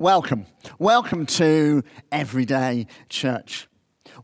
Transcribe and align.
Welcome. 0.00 0.46
Welcome 0.78 1.26
to 1.26 1.84
Everyday 2.10 2.86
Church. 3.10 3.68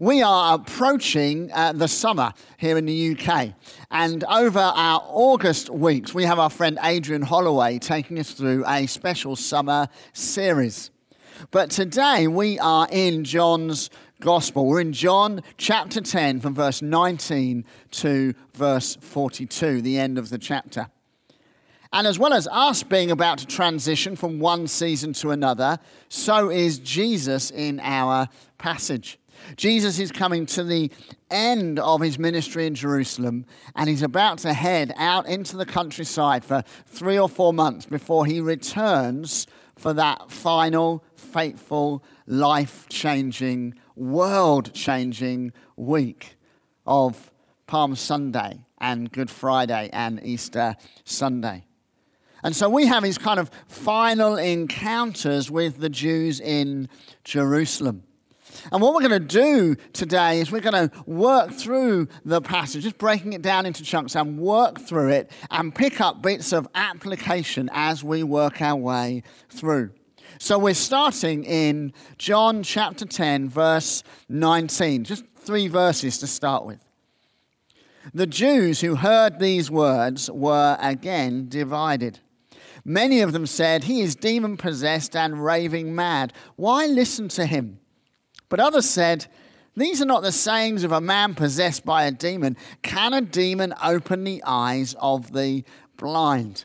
We 0.00 0.22
are 0.22 0.54
approaching 0.54 1.52
uh, 1.52 1.72
the 1.75 1.87
summer 1.87 2.33
here 2.56 2.79
in 2.79 2.86
the 2.86 3.15
UK. 3.15 3.52
And 3.91 4.25
over 4.25 4.58
our 4.58 5.02
August 5.04 5.68
weeks, 5.68 6.15
we 6.15 6.25
have 6.25 6.39
our 6.39 6.49
friend 6.49 6.78
Adrian 6.83 7.20
Holloway 7.20 7.78
taking 7.78 8.18
us 8.18 8.30
through 8.30 8.64
a 8.66 8.86
special 8.86 9.36
summer 9.36 9.89
series. 10.14 10.90
But 11.50 11.70
today 11.70 12.27
we 12.27 12.58
are 12.58 12.88
in 12.90 13.22
John's 13.24 13.90
Gospel. 14.18 14.64
We're 14.64 14.80
in 14.80 14.95
John 14.95 15.43
chapter 15.58 16.00
10 16.00 16.40
from 16.40 16.54
verse 16.54 16.80
19 16.80 17.66
to 17.90 18.32
verse 18.54 18.96
42, 19.02 19.82
the 19.82 19.98
end 19.98 20.16
of 20.16 20.30
the 20.30 20.38
chapter. 20.38 20.88
And 21.93 22.07
as 22.07 22.18
well 22.18 22.32
as 22.32 22.48
us 22.48 22.82
being 22.82 23.11
about 23.11 23.39
to 23.39 23.46
transition 23.46 24.16
from 24.16 24.39
one 24.39 24.66
season 24.66 25.12
to 25.14 25.30
another, 25.30 25.79
so 26.09 26.50
is 26.50 26.79
Jesus 26.79 27.50
in 27.50 27.81
our 27.81 28.29
passage. 28.58 29.18
Jesus 29.57 29.99
is 29.99 30.11
coming 30.11 30.46
to 30.46 30.64
the 30.64 30.91
end 31.30 31.79
of 31.79 32.01
his 32.01 32.19
ministry 32.19 32.67
in 32.67 32.75
Jerusalem, 32.75 33.47
and 33.75 33.89
he's 33.89 34.03
about 34.03 34.39
to 34.39 34.53
head 34.53 34.93
out 34.97 35.27
into 35.27 35.57
the 35.57 35.67
countryside 35.67 36.45
for 36.45 36.63
three 36.87 37.19
or 37.19 37.29
four 37.29 37.53
months 37.53 37.87
before 37.87 38.27
he 38.27 38.41
returns 38.41 39.47
for 39.77 39.93
that 39.93 40.30
final, 40.30 41.05
fateful, 41.15 42.03
life 42.27 42.87
changing, 42.89 43.75
world 43.95 44.73
changing 44.73 45.53
week 45.77 46.37
of 46.87 47.30
Palm 47.66 47.95
Sunday 47.95 48.65
and 48.79 49.11
Good 49.11 49.30
Friday 49.30 49.91
and 49.93 50.25
Easter 50.25 50.77
Sunday. 51.05 51.65
And 52.47 52.55
so 52.55 52.71
we 52.71 52.87
have 52.87 53.03
his 53.03 53.19
kind 53.19 53.41
of 53.41 53.51
final 53.67 54.37
encounters 54.37 55.51
with 55.51 55.79
the 55.79 55.89
Jews 55.89 56.39
in 56.39 56.89
Jerusalem. 57.25 58.05
And 58.71 58.80
what 58.80 58.95
we're 58.95 59.09
going 59.09 59.21
to 59.21 59.27
do 59.27 59.75
today 59.93 60.38
is 60.38 60.53
we're 60.53 60.61
going 60.61 60.88
to 60.88 60.97
work 61.07 61.51
through 61.51 62.07
the 62.25 62.41
passage, 62.41 62.85
just 62.85 62.99
breaking 62.99 63.33
it 63.33 63.43
down 63.43 63.66
into 63.66 63.83
chunks 63.83 64.14
and 64.14 64.38
work 64.38 64.80
through 64.80 65.08
it 65.08 65.33
and 65.50 65.75
pick 65.75 66.00
up 66.00 66.22
bits 66.22 66.53
of 66.53 66.69
application 66.77 67.69
as 67.72 68.05
we 68.05 68.22
work 68.22 68.62
our 68.62 68.77
way 68.77 69.25
through. 69.48 69.91
So 70.38 70.56
we're 70.56 70.75
starting 70.75 71.42
in 71.42 71.92
John 72.16 72.62
chapter 72.62 73.06
10, 73.06 73.48
verse 73.48 74.05
19, 74.28 75.03
just 75.03 75.25
three 75.34 75.66
verses 75.66 76.19
to 76.19 76.28
start 76.28 76.64
with. 76.64 76.78
The 78.14 78.28
Jews 78.28 78.83
who 78.83 78.94
heard 78.94 79.41
these 79.41 79.69
words 79.69 80.31
were 80.31 80.77
again 80.81 81.48
divided. 81.48 82.20
Many 82.88 83.20
of 83.20 83.32
them 83.32 83.46
said, 83.46 83.84
He 83.84 84.00
is 84.00 84.14
demon 84.14 84.56
possessed 84.56 85.16
and 85.16 85.44
raving 85.44 85.92
mad. 85.92 86.32
Why 86.54 86.86
listen 86.86 87.26
to 87.30 87.44
him? 87.44 87.80
But 88.48 88.60
others 88.60 88.88
said, 88.88 89.26
These 89.76 90.00
are 90.00 90.06
not 90.06 90.22
the 90.22 90.30
sayings 90.30 90.84
of 90.84 90.92
a 90.92 91.00
man 91.00 91.34
possessed 91.34 91.84
by 91.84 92.04
a 92.04 92.12
demon. 92.12 92.56
Can 92.82 93.12
a 93.12 93.20
demon 93.20 93.74
open 93.82 94.22
the 94.22 94.40
eyes 94.46 94.94
of 95.00 95.32
the 95.32 95.64
blind? 95.96 96.64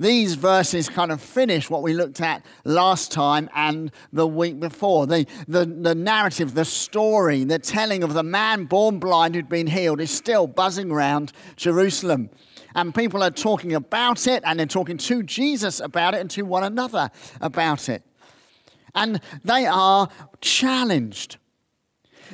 These 0.00 0.34
verses 0.34 0.88
kind 0.88 1.12
of 1.12 1.20
finish 1.20 1.70
what 1.70 1.82
we 1.82 1.92
looked 1.92 2.20
at 2.20 2.44
last 2.64 3.12
time 3.12 3.48
and 3.54 3.92
the 4.12 4.26
week 4.26 4.58
before. 4.58 5.06
The, 5.06 5.26
the, 5.46 5.66
the 5.66 5.94
narrative, 5.94 6.54
the 6.54 6.64
story, 6.64 7.44
the 7.44 7.58
telling 7.58 8.02
of 8.02 8.14
the 8.14 8.22
man 8.22 8.64
born 8.64 8.98
blind 8.98 9.34
who'd 9.34 9.48
been 9.48 9.68
healed 9.68 10.00
is 10.00 10.10
still 10.10 10.46
buzzing 10.46 10.90
around 10.90 11.32
Jerusalem 11.56 12.30
and 12.74 12.94
people 12.94 13.22
are 13.22 13.30
talking 13.30 13.74
about 13.74 14.26
it, 14.26 14.42
and 14.46 14.58
they're 14.58 14.66
talking 14.66 14.96
to 14.96 15.22
Jesus 15.22 15.80
about 15.80 16.14
it 16.14 16.20
and 16.20 16.30
to 16.30 16.42
one 16.42 16.64
another 16.64 17.10
about 17.40 17.88
it. 17.88 18.02
And 18.94 19.20
they 19.44 19.66
are 19.66 20.08
challenged. 20.40 21.38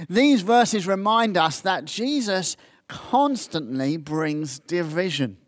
These 0.08 0.42
verses 0.42 0.86
remind 0.86 1.36
us 1.36 1.60
that 1.60 1.84
Jesus 1.84 2.56
constantly 2.88 3.96
brings 3.96 4.58
division. 4.58 5.38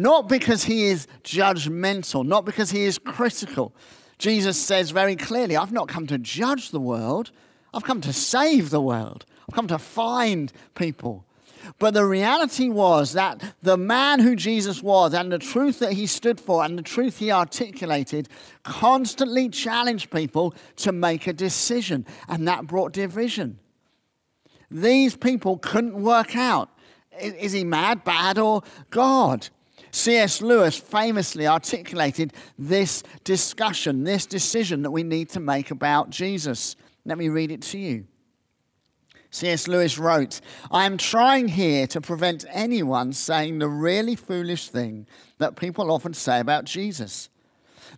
Not 0.00 0.30
because 0.30 0.64
he 0.64 0.86
is 0.86 1.06
judgmental, 1.24 2.24
not 2.24 2.46
because 2.46 2.70
he 2.70 2.84
is 2.84 2.96
critical. 2.96 3.74
Jesus 4.16 4.58
says 4.58 4.92
very 4.92 5.14
clearly, 5.14 5.58
I've 5.58 5.72
not 5.72 5.88
come 5.88 6.06
to 6.06 6.16
judge 6.16 6.70
the 6.70 6.80
world, 6.80 7.32
I've 7.74 7.84
come 7.84 8.00
to 8.00 8.12
save 8.14 8.70
the 8.70 8.80
world. 8.80 9.26
I've 9.46 9.54
come 9.54 9.68
to 9.68 9.78
find 9.78 10.50
people. 10.74 11.26
But 11.78 11.92
the 11.92 12.06
reality 12.06 12.70
was 12.70 13.12
that 13.12 13.42
the 13.62 13.76
man 13.76 14.20
who 14.20 14.36
Jesus 14.36 14.82
was 14.82 15.12
and 15.12 15.30
the 15.30 15.38
truth 15.38 15.80
that 15.80 15.92
he 15.92 16.06
stood 16.06 16.40
for 16.40 16.64
and 16.64 16.78
the 16.78 16.82
truth 16.82 17.18
he 17.18 17.30
articulated 17.30 18.28
constantly 18.62 19.50
challenged 19.50 20.10
people 20.10 20.54
to 20.76 20.92
make 20.92 21.26
a 21.26 21.34
decision, 21.34 22.06
and 22.26 22.48
that 22.48 22.66
brought 22.66 22.92
division. 22.92 23.58
These 24.70 25.16
people 25.16 25.58
couldn't 25.58 26.00
work 26.00 26.36
out 26.36 26.70
is 27.20 27.52
he 27.52 27.64
mad, 27.64 28.04
bad, 28.04 28.38
or 28.38 28.62
God? 28.90 29.48
C.S. 29.92 30.40
Lewis 30.40 30.76
famously 30.76 31.46
articulated 31.46 32.32
this 32.58 33.02
discussion, 33.24 34.04
this 34.04 34.26
decision 34.26 34.82
that 34.82 34.90
we 34.90 35.02
need 35.02 35.28
to 35.30 35.40
make 35.40 35.70
about 35.70 36.10
Jesus. 36.10 36.76
Let 37.04 37.18
me 37.18 37.28
read 37.28 37.50
it 37.50 37.62
to 37.62 37.78
you. 37.78 38.06
C.S. 39.32 39.68
Lewis 39.68 39.96
wrote, 39.96 40.40
I 40.70 40.86
am 40.86 40.96
trying 40.96 41.48
here 41.48 41.86
to 41.88 42.00
prevent 42.00 42.44
anyone 42.50 43.12
saying 43.12 43.58
the 43.58 43.68
really 43.68 44.16
foolish 44.16 44.68
thing 44.68 45.06
that 45.38 45.56
people 45.56 45.90
often 45.90 46.14
say 46.14 46.40
about 46.40 46.64
Jesus. 46.64 47.28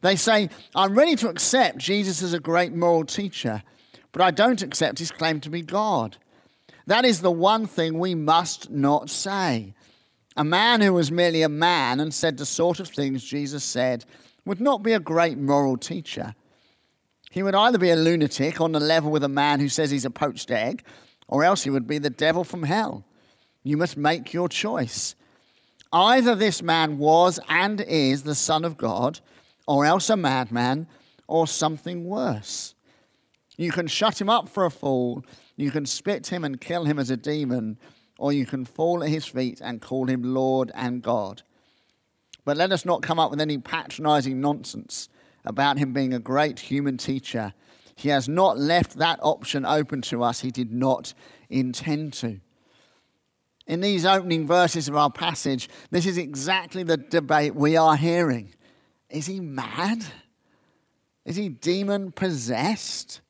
They 0.02 0.16
say, 0.16 0.50
I'm 0.74 0.94
ready 0.94 1.16
to 1.16 1.28
accept 1.28 1.78
Jesus 1.78 2.22
as 2.22 2.34
a 2.34 2.40
great 2.40 2.74
moral 2.74 3.04
teacher, 3.04 3.62
but 4.12 4.20
I 4.20 4.30
don't 4.30 4.62
accept 4.62 4.98
his 4.98 5.10
claim 5.10 5.40
to 5.40 5.50
be 5.50 5.62
God. 5.62 6.18
That 6.86 7.04
is 7.04 7.20
the 7.20 7.30
one 7.30 7.66
thing 7.66 7.98
we 7.98 8.14
must 8.14 8.70
not 8.70 9.08
say. 9.08 9.74
A 10.36 10.44
man 10.44 10.80
who 10.80 10.92
was 10.92 11.12
merely 11.12 11.42
a 11.42 11.48
man 11.48 12.00
and 12.00 12.12
said 12.12 12.36
the 12.36 12.46
sort 12.46 12.80
of 12.80 12.88
things 12.88 13.22
Jesus 13.22 13.64
said 13.64 14.04
would 14.44 14.60
not 14.60 14.82
be 14.82 14.92
a 14.92 15.00
great 15.00 15.38
moral 15.38 15.76
teacher. 15.76 16.34
He 17.30 17.42
would 17.42 17.54
either 17.54 17.78
be 17.78 17.90
a 17.90 17.96
lunatic 17.96 18.60
on 18.60 18.72
the 18.72 18.80
level 18.80 19.10
with 19.10 19.24
a 19.24 19.28
man 19.28 19.60
who 19.60 19.68
says 19.68 19.90
he's 19.90 20.04
a 20.04 20.10
poached 20.10 20.50
egg, 20.50 20.84
or 21.28 21.44
else 21.44 21.64
he 21.64 21.70
would 21.70 21.86
be 21.86 21.98
the 21.98 22.10
devil 22.10 22.44
from 22.44 22.64
hell. 22.64 23.04
You 23.62 23.76
must 23.76 23.96
make 23.96 24.32
your 24.32 24.48
choice. 24.48 25.14
Either 25.92 26.34
this 26.34 26.62
man 26.62 26.98
was 26.98 27.38
and 27.48 27.80
is 27.80 28.22
the 28.22 28.34
Son 28.34 28.64
of 28.64 28.76
God, 28.76 29.20
or 29.66 29.84
else 29.84 30.10
a 30.10 30.16
madman, 30.16 30.86
or 31.26 31.46
something 31.46 32.04
worse. 32.04 32.74
You 33.56 33.70
can 33.70 33.86
shut 33.86 34.20
him 34.20 34.28
up 34.28 34.48
for 34.48 34.64
a 34.64 34.70
fool, 34.70 35.24
you 35.56 35.70
can 35.70 35.86
spit 35.86 36.28
him 36.28 36.44
and 36.44 36.60
kill 36.60 36.84
him 36.84 36.98
as 36.98 37.10
a 37.10 37.16
demon, 37.16 37.78
or 38.22 38.32
you 38.32 38.46
can 38.46 38.64
fall 38.64 39.02
at 39.02 39.10
his 39.10 39.26
feet 39.26 39.60
and 39.60 39.82
call 39.82 40.06
him 40.06 40.22
Lord 40.22 40.70
and 40.74 41.02
God. 41.02 41.42
But 42.44 42.56
let 42.56 42.72
us 42.72 42.84
not 42.84 43.02
come 43.02 43.18
up 43.18 43.30
with 43.30 43.40
any 43.40 43.58
patronizing 43.58 44.40
nonsense 44.40 45.08
about 45.44 45.78
him 45.78 45.92
being 45.92 46.14
a 46.14 46.18
great 46.18 46.60
human 46.60 46.96
teacher 46.96 47.52
he 47.94 48.08
has 48.08 48.28
not 48.28 48.58
left 48.58 48.96
that 48.98 49.18
option 49.22 49.64
open 49.64 50.02
to 50.02 50.22
us. 50.22 50.40
He 50.40 50.50
did 50.50 50.72
not 50.72 51.14
intend 51.50 52.14
to. 52.14 52.40
In 53.66 53.80
these 53.80 54.04
opening 54.04 54.46
verses 54.46 54.88
of 54.88 54.96
our 54.96 55.10
passage, 55.10 55.68
this 55.90 56.06
is 56.06 56.18
exactly 56.18 56.82
the 56.82 56.96
debate 56.96 57.54
we 57.54 57.76
are 57.76 57.96
hearing. 57.96 58.54
Is 59.08 59.26
he 59.26 59.40
mad? 59.40 60.04
Is 61.24 61.36
he 61.36 61.48
demon 61.48 62.10
possessed? 62.10 63.20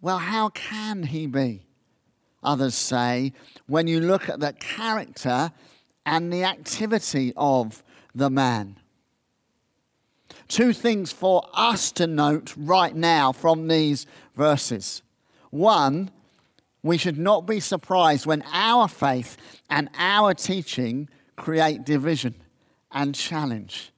Well, 0.00 0.18
how 0.18 0.48
can 0.48 1.02
he 1.02 1.26
be? 1.26 1.66
Others 2.42 2.74
say, 2.74 3.32
when 3.66 3.86
you 3.86 4.00
look 4.00 4.28
at 4.28 4.40
the 4.40 4.52
character 4.54 5.52
and 6.04 6.32
the 6.32 6.44
activity 6.44 7.32
of 7.36 7.82
the 8.14 8.30
man 8.30 8.76
two 10.52 10.74
things 10.74 11.10
for 11.10 11.48
us 11.54 11.90
to 11.92 12.06
note 12.06 12.52
right 12.58 12.94
now 12.94 13.32
from 13.32 13.68
these 13.68 14.06
verses. 14.36 15.02
One, 15.48 16.10
we 16.82 16.98
should 16.98 17.18
not 17.18 17.46
be 17.46 17.58
surprised 17.58 18.26
when 18.26 18.44
our 18.52 18.86
faith 18.86 19.38
and 19.70 19.88
our 19.96 20.34
teaching 20.34 21.08
create 21.36 21.84
division 21.84 22.34
and 22.90 23.14
challenge. 23.14 23.92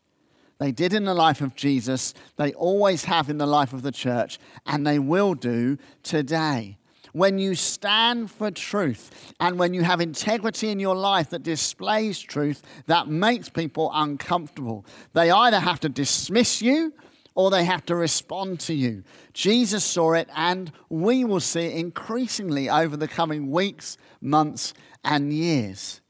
They 0.58 0.70
did 0.70 0.92
in 0.92 1.04
the 1.04 1.14
life 1.14 1.40
of 1.40 1.56
Jesus, 1.56 2.14
they 2.36 2.52
always 2.52 3.04
have 3.06 3.28
in 3.28 3.38
the 3.38 3.46
life 3.46 3.72
of 3.72 3.82
the 3.82 3.90
church, 3.90 4.38
and 4.64 4.86
they 4.86 5.00
will 5.00 5.34
do 5.34 5.76
today 6.04 6.78
when 7.14 7.38
you 7.38 7.54
stand 7.54 8.28
for 8.28 8.50
truth 8.50 9.32
and 9.38 9.56
when 9.56 9.72
you 9.72 9.84
have 9.84 10.00
integrity 10.00 10.68
in 10.68 10.80
your 10.80 10.96
life 10.96 11.30
that 11.30 11.44
displays 11.44 12.18
truth, 12.18 12.60
that 12.86 13.06
makes 13.06 13.48
people 13.48 13.88
uncomfortable. 13.94 14.84
They 15.12 15.30
either 15.30 15.60
have 15.60 15.78
to 15.80 15.88
dismiss 15.88 16.60
you 16.60 16.92
or 17.36 17.50
they 17.50 17.64
have 17.64 17.86
to 17.86 17.94
respond 17.94 18.58
to 18.60 18.74
you. 18.74 19.04
Jesus 19.32 19.84
saw 19.84 20.14
it, 20.14 20.28
and 20.34 20.72
we 20.88 21.24
will 21.24 21.38
see 21.38 21.66
it 21.66 21.76
increasingly 21.76 22.68
over 22.68 22.96
the 22.96 23.08
coming 23.08 23.48
weeks, 23.48 23.96
months, 24.20 24.74
and 25.04 25.32
years. 25.32 26.00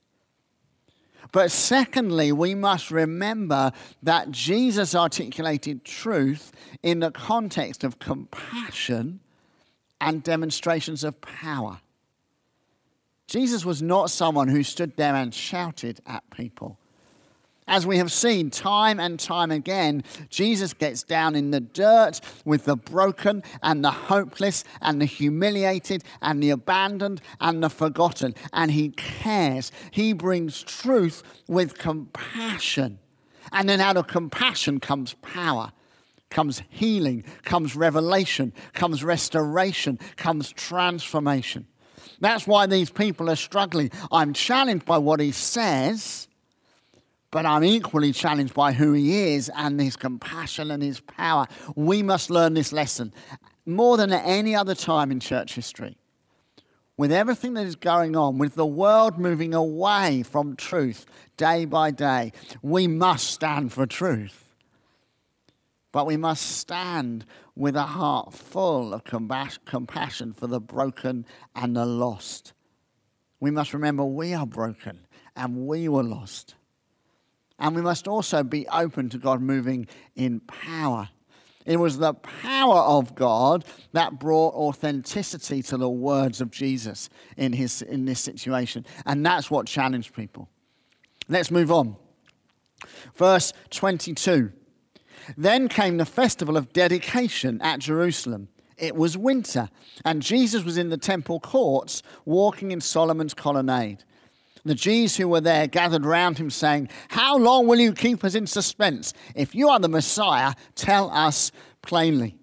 But 1.33 1.51
secondly, 1.51 2.33
we 2.33 2.55
must 2.55 2.91
remember 2.91 3.73
that 4.03 4.31
Jesus 4.31 4.95
articulated 4.95 5.85
truth 5.85 6.51
in 6.83 7.01
the 7.01 7.11
context 7.11 7.85
of 7.85 7.99
compassion 7.99 9.21
and 10.01 10.23
demonstrations 10.23 11.05
of 11.05 11.21
power. 11.21 11.81
Jesus 13.27 13.65
was 13.65 13.83
not 13.83 14.11
someone 14.11 14.49
who 14.49 14.63
stood 14.63 14.97
there 14.97 15.15
and 15.15 15.35
shouted 15.35 16.01
at 16.07 16.29
people. 16.31 16.79
As 17.67 17.87
we 17.87 17.97
have 17.97 18.13
seen 18.13 18.51
time 18.51 19.01
and 19.01 19.19
time 19.19 19.51
again, 19.51 20.05
Jesus 20.29 20.75
gets 20.75 21.03
down 21.03 21.35
in 21.35 21.51
the 21.51 21.61
dirt 21.61 22.21
with 22.45 22.67
the 22.67 22.77
broken 22.77 23.43
and 23.63 23.83
the 23.83 23.91
hopeless 23.91 24.65
and 24.83 25.01
the 25.01 25.07
humiliated 25.07 26.05
and 26.21 26.43
the 26.43 26.51
abandoned 26.51 27.23
and 27.41 27.63
the 27.63 27.71
forgotten. 27.71 28.35
And 28.53 28.71
he 28.71 28.91
cares. 28.91 29.73
He 29.91 30.13
brings 30.13 30.63
truth 30.63 31.23
with 31.49 31.79
compassion. 31.79 32.99
And 33.51 33.67
then 33.67 33.81
out 33.81 33.97
of 33.97 34.09
compassion 34.09 34.79
comes 34.79 35.15
power, 35.23 35.73
comes 36.31 36.63
healing, 36.69 37.25
comes 37.43 37.77
revelation, 37.77 38.53
comes 38.73 39.05
restoration, 39.05 39.99
comes 40.17 40.53
transformation. 40.53 41.67
That's 42.21 42.47
why 42.47 42.67
these 42.67 42.91
people 42.91 43.31
are 43.31 43.37
struggling. 43.37 43.91
I'm 44.11 44.33
challenged 44.33 44.85
by 44.87 44.99
what 44.99 45.21
he 45.21 45.33
says 45.33 46.29
but 47.35 47.45
I'm 47.45 47.65
equally 47.65 48.13
challenged 48.13 48.55
by 48.55 48.71
who 48.73 48.93
he 48.93 49.35
is 49.35 49.51
and 49.57 49.81
his 49.81 49.97
compassion 49.97 50.71
and 50.71 50.81
his 50.81 51.01
power. 51.01 51.49
We 51.75 52.01
must 52.01 52.31
learn 52.31 52.55
this 52.55 52.73
lesson 52.73 53.13
more 53.67 53.97
than 53.97 54.13
at 54.13 54.23
any 54.25 54.55
other 54.55 54.77
time 54.77 55.11
in 55.11 55.19
church 55.19 55.57
history. 55.57 55.99
With 56.97 57.11
everything 57.11 57.55
that 57.55 57.67
is 57.67 57.75
going 57.75 58.15
on, 58.15 58.39
with 58.39 58.55
the 58.55 58.65
world 58.65 59.19
moving 59.19 59.53
away 59.53 60.23
from 60.23 60.55
truth 60.55 61.07
day 61.37 61.65
by 61.65 61.91
day, 61.91 62.31
we 62.63 62.87
must 62.87 63.27
stand 63.27 63.73
for 63.73 63.85
truth. 63.85 64.44
But 65.95 66.07
we 66.07 66.17
must 66.17 66.57
stand 66.57 67.25
with 67.55 67.77
a 67.77 67.85
heart 67.85 68.35
full 68.35 68.93
of 68.93 69.05
compassion 69.05 70.33
for 70.33 70.49
the 70.49 70.59
broken 70.59 71.25
and 71.55 71.77
the 71.77 71.87
lost. 71.87 72.53
We 73.39 73.53
must 73.53 73.73
remember 73.73 74.05
we 74.05 74.35
are 74.35 74.45
broken 74.45 75.07
and 75.37 75.69
we 75.69 75.89
were 75.89 76.03
lost. 76.03 76.57
And 77.61 77.77
we 77.77 77.81
must 77.81 78.09
also 78.09 78.43
be 78.43 78.67
open 78.67 79.09
to 79.11 79.19
God 79.19 79.41
moving 79.41 79.87
in 80.17 80.41
power. 80.41 81.11
It 81.65 81.77
was 81.77 81.99
the 81.99 82.15
power 82.15 82.81
of 82.81 83.15
God 83.15 83.65
that 83.93 84.19
brought 84.19 84.55
authenticity 84.55 85.63
to 85.63 85.77
the 85.77 85.89
words 85.89 86.41
of 86.41 86.51
Jesus 86.51 87.09
in, 87.37 87.53
his, 87.53 87.83
in 87.83 88.05
this 88.05 88.19
situation. 88.19 88.85
And 89.07 89.25
that's 89.25 89.49
what 89.49 89.69
challenged 89.69 90.13
people. 90.13 90.49
Let's 91.29 91.53
move 91.53 91.71
on. 91.71 91.95
Verse 93.15 93.53
22. 93.71 94.51
Then 95.37 95.69
came 95.69 95.97
the 95.97 96.05
festival 96.05 96.57
of 96.57 96.73
dedication 96.73 97.61
at 97.63 97.81
Jerusalem. 97.81 98.49
It 98.77 98.97
was 98.97 99.17
winter, 99.17 99.71
and 100.05 100.21
Jesus 100.23 100.65
was 100.65 100.77
in 100.77 100.89
the 100.89 100.97
temple 100.97 101.41
courts 101.41 102.03
walking 102.25 102.73
in 102.73 102.81
Solomon's 102.81 103.35
colonnade. 103.35 104.05
The 104.65 104.75
Jews 104.75 105.17
who 105.17 105.29
were 105.29 105.43
there 105.43 105.67
gathered 105.67 106.07
round 106.07 106.39
him, 106.39 106.51
saying, 106.51 106.89
How 107.09 107.37
long 107.37 107.67
will 107.67 107.79
you 107.79 107.93
keep 107.93 108.25
us 108.25 108.35
in 108.35 108.47
suspense? 108.47 109.13
If 109.35 109.55
you 109.55 109.69
are 109.69 109.79
the 109.79 109.89
Messiah, 109.89 110.55
tell 110.75 111.11
us 111.11 111.53
plainly. 111.83 112.37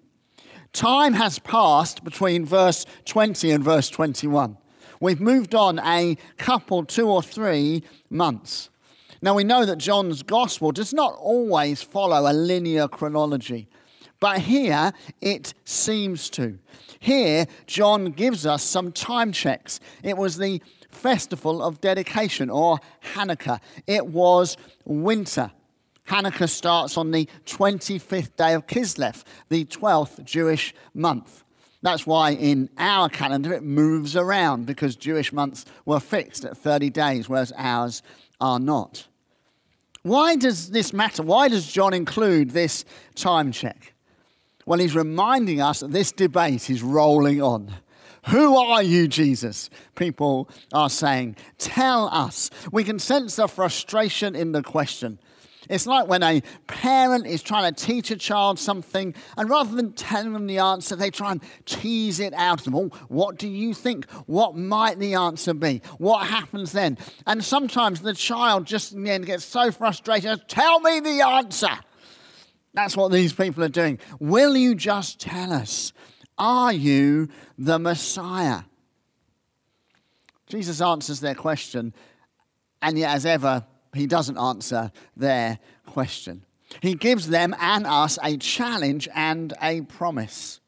Time 0.72 1.14
has 1.14 1.38
passed 1.40 2.04
between 2.04 2.46
verse 2.46 2.86
20 3.04 3.50
and 3.50 3.62
verse 3.62 3.90
21. 3.90 4.56
We've 5.00 5.20
moved 5.20 5.54
on 5.54 5.80
a 5.80 6.16
couple, 6.38 6.84
two 6.84 7.08
or 7.08 7.22
three 7.22 7.82
months. 8.08 8.70
Now 9.24 9.34
we 9.34 9.44
know 9.44 9.64
that 9.64 9.78
John's 9.78 10.24
gospel 10.24 10.72
does 10.72 10.92
not 10.92 11.14
always 11.14 11.80
follow 11.80 12.28
a 12.28 12.34
linear 12.34 12.88
chronology, 12.88 13.68
but 14.18 14.40
here 14.40 14.92
it 15.20 15.54
seems 15.64 16.28
to. 16.30 16.58
Here, 16.98 17.46
John 17.68 18.06
gives 18.06 18.44
us 18.46 18.64
some 18.64 18.90
time 18.90 19.30
checks. 19.30 19.78
It 20.02 20.16
was 20.16 20.38
the 20.38 20.60
festival 20.90 21.62
of 21.62 21.80
dedication 21.80 22.50
or 22.50 22.80
Hanukkah. 23.14 23.60
It 23.86 24.08
was 24.08 24.56
winter. 24.84 25.52
Hanukkah 26.08 26.48
starts 26.48 26.96
on 26.96 27.12
the 27.12 27.28
25th 27.46 28.34
day 28.36 28.54
of 28.54 28.66
Kislev, 28.66 29.22
the 29.48 29.64
12th 29.66 30.24
Jewish 30.24 30.74
month. 30.94 31.44
That's 31.80 32.08
why 32.08 32.30
in 32.32 32.70
our 32.76 33.08
calendar 33.08 33.52
it 33.52 33.62
moves 33.62 34.16
around 34.16 34.66
because 34.66 34.96
Jewish 34.96 35.32
months 35.32 35.64
were 35.84 36.00
fixed 36.00 36.44
at 36.44 36.56
30 36.56 36.90
days, 36.90 37.28
whereas 37.28 37.52
ours 37.56 38.02
are 38.40 38.58
not. 38.58 39.06
Why 40.02 40.36
does 40.36 40.70
this 40.70 40.92
matter? 40.92 41.22
Why 41.22 41.48
does 41.48 41.70
John 41.70 41.94
include 41.94 42.50
this 42.50 42.84
time 43.14 43.52
check? 43.52 43.94
Well, 44.66 44.78
he's 44.78 44.94
reminding 44.94 45.60
us 45.60 45.80
that 45.80 45.92
this 45.92 46.12
debate 46.12 46.70
is 46.70 46.82
rolling 46.82 47.42
on. 47.42 47.72
Who 48.28 48.56
are 48.56 48.82
you, 48.82 49.08
Jesus? 49.08 49.68
People 49.96 50.48
are 50.72 50.90
saying, 50.90 51.36
Tell 51.58 52.08
us. 52.08 52.50
We 52.70 52.84
can 52.84 52.98
sense 52.98 53.36
the 53.36 53.48
frustration 53.48 54.36
in 54.36 54.52
the 54.52 54.62
question. 54.62 55.18
It's 55.70 55.86
like 55.86 56.08
when 56.08 56.22
a 56.22 56.42
parent 56.66 57.26
is 57.26 57.42
trying 57.42 57.72
to 57.72 57.84
teach 57.84 58.10
a 58.10 58.16
child 58.16 58.58
something, 58.58 59.14
and 59.36 59.48
rather 59.48 59.74
than 59.74 59.92
telling 59.92 60.32
them 60.32 60.46
the 60.46 60.58
answer, 60.58 60.96
they 60.96 61.10
try 61.10 61.32
and 61.32 61.42
tease 61.66 62.20
it 62.20 62.34
out 62.34 62.60
of 62.60 62.64
them. 62.64 62.74
Oh, 62.74 62.90
what 63.08 63.38
do 63.38 63.48
you 63.48 63.74
think? 63.74 64.10
What 64.26 64.56
might 64.56 64.98
the 64.98 65.14
answer 65.14 65.54
be? 65.54 65.82
What 65.98 66.26
happens 66.26 66.72
then? 66.72 66.98
And 67.26 67.44
sometimes 67.44 68.00
the 68.00 68.14
child 68.14 68.66
just 68.66 68.92
in 68.92 69.04
the 69.04 69.10
end 69.10 69.26
gets 69.26 69.44
so 69.44 69.70
frustrated, 69.70 70.48
tell 70.48 70.80
me 70.80 71.00
the 71.00 71.20
answer. 71.20 71.78
That's 72.74 72.96
what 72.96 73.12
these 73.12 73.32
people 73.32 73.62
are 73.62 73.68
doing. 73.68 73.98
Will 74.18 74.56
you 74.56 74.74
just 74.74 75.20
tell 75.20 75.52
us? 75.52 75.92
Are 76.38 76.72
you 76.72 77.28
the 77.58 77.78
Messiah? 77.78 78.62
Jesus 80.48 80.80
answers 80.80 81.20
their 81.20 81.34
question, 81.34 81.94
and 82.80 82.98
yet, 82.98 83.14
as 83.14 83.24
ever, 83.24 83.64
he 83.94 84.06
doesn't 84.06 84.38
answer 84.38 84.90
their 85.16 85.58
question. 85.86 86.44
He 86.80 86.94
gives 86.94 87.28
them 87.28 87.54
and 87.60 87.86
us 87.86 88.18
a 88.22 88.36
challenge 88.36 89.08
and 89.14 89.52
a 89.60 89.82
promise. 89.82 90.60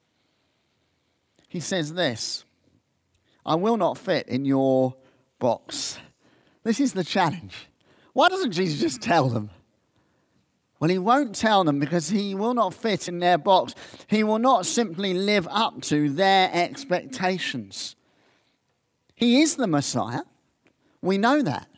He 1.48 1.60
says 1.60 1.94
this 1.94 2.44
I 3.46 3.54
will 3.54 3.76
not 3.76 3.98
fit 3.98 4.28
in 4.28 4.44
your 4.44 4.94
box. 5.38 5.98
This 6.62 6.80
is 6.80 6.92
the 6.92 7.04
challenge. 7.04 7.68
Why 8.12 8.28
doesn't 8.28 8.52
Jesus 8.52 8.80
just 8.80 9.02
tell 9.02 9.28
them? 9.28 9.50
Well, 10.80 10.90
he 10.90 10.98
won't 10.98 11.34
tell 11.34 11.64
them 11.64 11.78
because 11.78 12.10
he 12.10 12.34
will 12.34 12.54
not 12.54 12.74
fit 12.74 13.08
in 13.08 13.18
their 13.18 13.38
box. 13.38 13.74
He 14.06 14.22
will 14.22 14.38
not 14.38 14.66
simply 14.66 15.14
live 15.14 15.48
up 15.50 15.82
to 15.82 16.10
their 16.10 16.50
expectations. 16.52 17.96
He 19.14 19.40
is 19.40 19.56
the 19.56 19.66
Messiah. 19.66 20.22
We 21.00 21.18
know 21.18 21.42
that. 21.42 21.68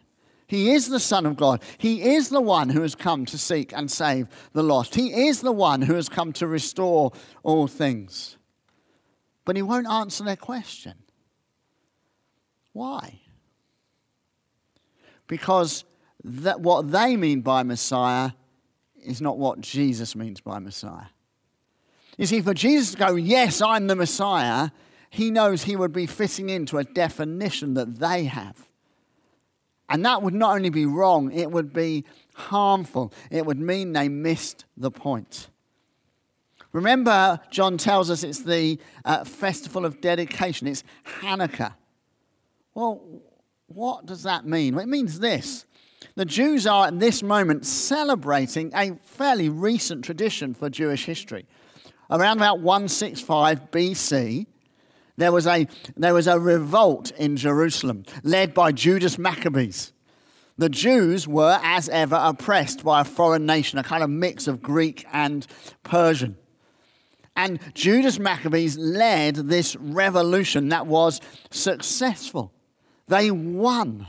He 0.46 0.72
is 0.72 0.88
the 0.88 1.00
Son 1.00 1.26
of 1.26 1.36
God. 1.36 1.62
He 1.78 2.14
is 2.14 2.28
the 2.28 2.40
one 2.40 2.68
who 2.68 2.82
has 2.82 2.94
come 2.94 3.26
to 3.26 3.38
seek 3.38 3.72
and 3.72 3.90
save 3.90 4.28
the 4.52 4.62
lost. 4.62 4.94
He 4.94 5.26
is 5.26 5.40
the 5.40 5.52
one 5.52 5.82
who 5.82 5.94
has 5.94 6.08
come 6.08 6.32
to 6.34 6.46
restore 6.46 7.12
all 7.42 7.66
things. 7.66 8.36
But 9.44 9.56
he 9.56 9.62
won't 9.62 9.88
answer 9.88 10.24
their 10.24 10.36
question. 10.36 10.94
Why? 12.72 13.20
Because 15.26 15.84
that 16.22 16.60
what 16.60 16.90
they 16.90 17.16
mean 17.16 17.40
by 17.40 17.62
Messiah 17.62 18.32
is 19.02 19.20
not 19.20 19.38
what 19.38 19.60
Jesus 19.60 20.14
means 20.14 20.40
by 20.40 20.58
Messiah. 20.58 21.06
You 22.18 22.26
see, 22.26 22.40
for 22.40 22.54
Jesus 22.54 22.92
to 22.92 22.98
go, 22.98 23.14
Yes, 23.16 23.60
I'm 23.60 23.86
the 23.86 23.96
Messiah, 23.96 24.70
he 25.10 25.30
knows 25.30 25.64
he 25.64 25.76
would 25.76 25.92
be 25.92 26.06
fitting 26.06 26.48
into 26.50 26.78
a 26.78 26.84
definition 26.84 27.74
that 27.74 27.98
they 27.98 28.24
have. 28.24 28.68
And 29.88 30.04
that 30.04 30.22
would 30.22 30.34
not 30.34 30.56
only 30.56 30.70
be 30.70 30.86
wrong, 30.86 31.32
it 31.32 31.50
would 31.50 31.72
be 31.72 32.04
harmful. 32.34 33.12
It 33.30 33.46
would 33.46 33.58
mean 33.58 33.92
they 33.92 34.08
missed 34.08 34.64
the 34.76 34.90
point. 34.90 35.48
Remember, 36.72 37.40
John 37.50 37.78
tells 37.78 38.10
us 38.10 38.22
it's 38.22 38.40
the 38.40 38.78
uh, 39.04 39.24
festival 39.24 39.86
of 39.86 40.00
dedication, 40.00 40.66
it's 40.66 40.84
Hanukkah. 41.20 41.74
Well, 42.74 43.02
what 43.68 44.06
does 44.06 44.24
that 44.24 44.44
mean? 44.44 44.74
Well, 44.74 44.84
it 44.84 44.88
means 44.88 45.18
this 45.18 45.64
the 46.14 46.24
Jews 46.24 46.66
are 46.66 46.88
at 46.88 47.00
this 47.00 47.22
moment 47.22 47.66
celebrating 47.66 48.72
a 48.74 48.94
fairly 49.04 49.48
recent 49.48 50.04
tradition 50.04 50.54
for 50.54 50.68
Jewish 50.70 51.04
history. 51.04 51.46
Around 52.10 52.38
about 52.38 52.60
165 52.60 53.70
BC, 53.70 54.46
there 55.16 55.32
was 55.32 55.46
a, 55.46 55.66
there 55.96 56.14
was 56.14 56.26
a 56.26 56.38
revolt 56.38 57.10
in 57.12 57.36
Jerusalem 57.36 58.04
led 58.22 58.54
by 58.54 58.72
Judas 58.72 59.18
Maccabeus. 59.18 59.92
The 60.58 60.68
Jews 60.68 61.28
were, 61.28 61.58
as 61.62 61.88
ever, 61.90 62.18
oppressed 62.18 62.82
by 62.82 63.02
a 63.02 63.04
foreign 63.04 63.44
nation, 63.44 63.78
a 63.78 63.82
kind 63.82 64.02
of 64.02 64.08
mix 64.08 64.46
of 64.46 64.62
Greek 64.62 65.06
and 65.12 65.46
Persian. 65.82 66.36
And 67.36 67.60
Judas 67.74 68.18
Maccabeus 68.18 68.78
led 68.78 69.36
this 69.36 69.76
revolution 69.76 70.70
that 70.70 70.86
was 70.86 71.20
successful. 71.50 72.52
They 73.08 73.30
won. 73.30 74.06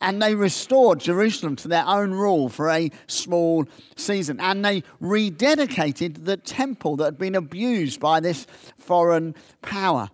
And 0.00 0.22
they 0.22 0.34
restored 0.34 1.00
Jerusalem 1.00 1.56
to 1.56 1.68
their 1.68 1.86
own 1.86 2.12
rule 2.12 2.48
for 2.48 2.68
a 2.68 2.90
small 3.08 3.66
season. 3.96 4.40
And 4.40 4.64
they 4.64 4.82
rededicated 5.00 6.24
the 6.24 6.36
temple 6.36 6.96
that 6.96 7.04
had 7.04 7.18
been 7.18 7.34
abused 7.34 8.00
by 8.00 8.20
this 8.20 8.46
foreign 8.78 9.34
power. 9.60 10.10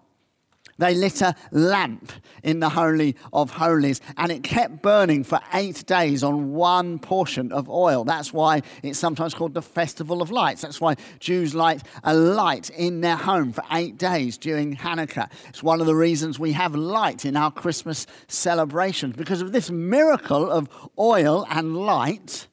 They 0.78 0.94
lit 0.94 1.22
a 1.22 1.34
lamp 1.50 2.12
in 2.42 2.60
the 2.60 2.68
Holy 2.68 3.16
of 3.32 3.50
Holies 3.50 4.00
and 4.16 4.30
it 4.30 4.44
kept 4.44 4.80
burning 4.80 5.24
for 5.24 5.40
eight 5.52 5.84
days 5.86 6.22
on 6.22 6.54
one 6.54 7.00
portion 7.00 7.50
of 7.50 7.68
oil. 7.68 8.04
That's 8.04 8.32
why 8.32 8.62
it's 8.82 8.98
sometimes 8.98 9.34
called 9.34 9.54
the 9.54 9.62
Festival 9.62 10.22
of 10.22 10.30
Lights. 10.30 10.62
That's 10.62 10.80
why 10.80 10.94
Jews 11.18 11.54
light 11.54 11.82
a 12.04 12.14
light 12.14 12.70
in 12.70 13.00
their 13.00 13.16
home 13.16 13.52
for 13.52 13.64
eight 13.72 13.98
days 13.98 14.38
during 14.38 14.76
Hanukkah. 14.76 15.30
It's 15.48 15.62
one 15.62 15.80
of 15.80 15.86
the 15.86 15.96
reasons 15.96 16.38
we 16.38 16.52
have 16.52 16.74
light 16.74 17.24
in 17.24 17.36
our 17.36 17.50
Christmas 17.50 18.06
celebrations 18.28 19.16
because 19.16 19.42
of 19.42 19.52
this 19.52 19.70
miracle 19.70 20.48
of 20.48 20.68
oil 20.98 21.44
and 21.50 21.76
light 21.76 22.46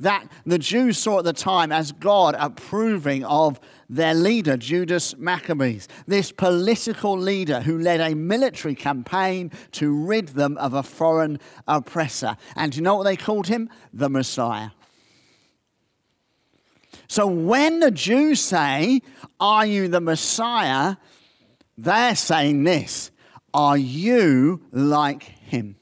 that 0.00 0.26
the 0.44 0.58
Jews 0.58 0.98
saw 0.98 1.20
at 1.20 1.24
the 1.24 1.32
time 1.32 1.70
as 1.70 1.92
God 1.92 2.34
approving 2.38 3.24
of 3.24 3.60
their 3.88 4.14
leader, 4.14 4.56
Judas 4.56 5.16
Maccabeus, 5.16 5.88
this 6.06 6.32
political 6.32 7.16
leader 7.16 7.60
who 7.60 7.78
led 7.78 8.00
a 8.00 8.14
military 8.14 8.74
campaign 8.74 9.50
to 9.72 9.92
rid 9.92 10.28
them 10.28 10.56
of 10.58 10.74
a 10.74 10.82
foreign 10.82 11.38
oppressor. 11.68 12.36
And 12.56 12.72
do 12.72 12.76
you 12.76 12.82
know 12.82 12.96
what 12.96 13.04
they 13.04 13.16
called 13.16 13.46
him? 13.46 13.68
The 13.92 14.08
Messiah. 14.08 14.70
So 17.08 17.26
when 17.26 17.80
the 17.80 17.90
Jews 17.90 18.40
say, 18.40 19.02
Are 19.38 19.66
you 19.66 19.88
the 19.88 20.00
Messiah? 20.00 20.96
they're 21.76 22.16
saying 22.16 22.64
this 22.64 23.10
Are 23.52 23.76
you 23.76 24.62
like 24.72 25.22
him? 25.22 25.76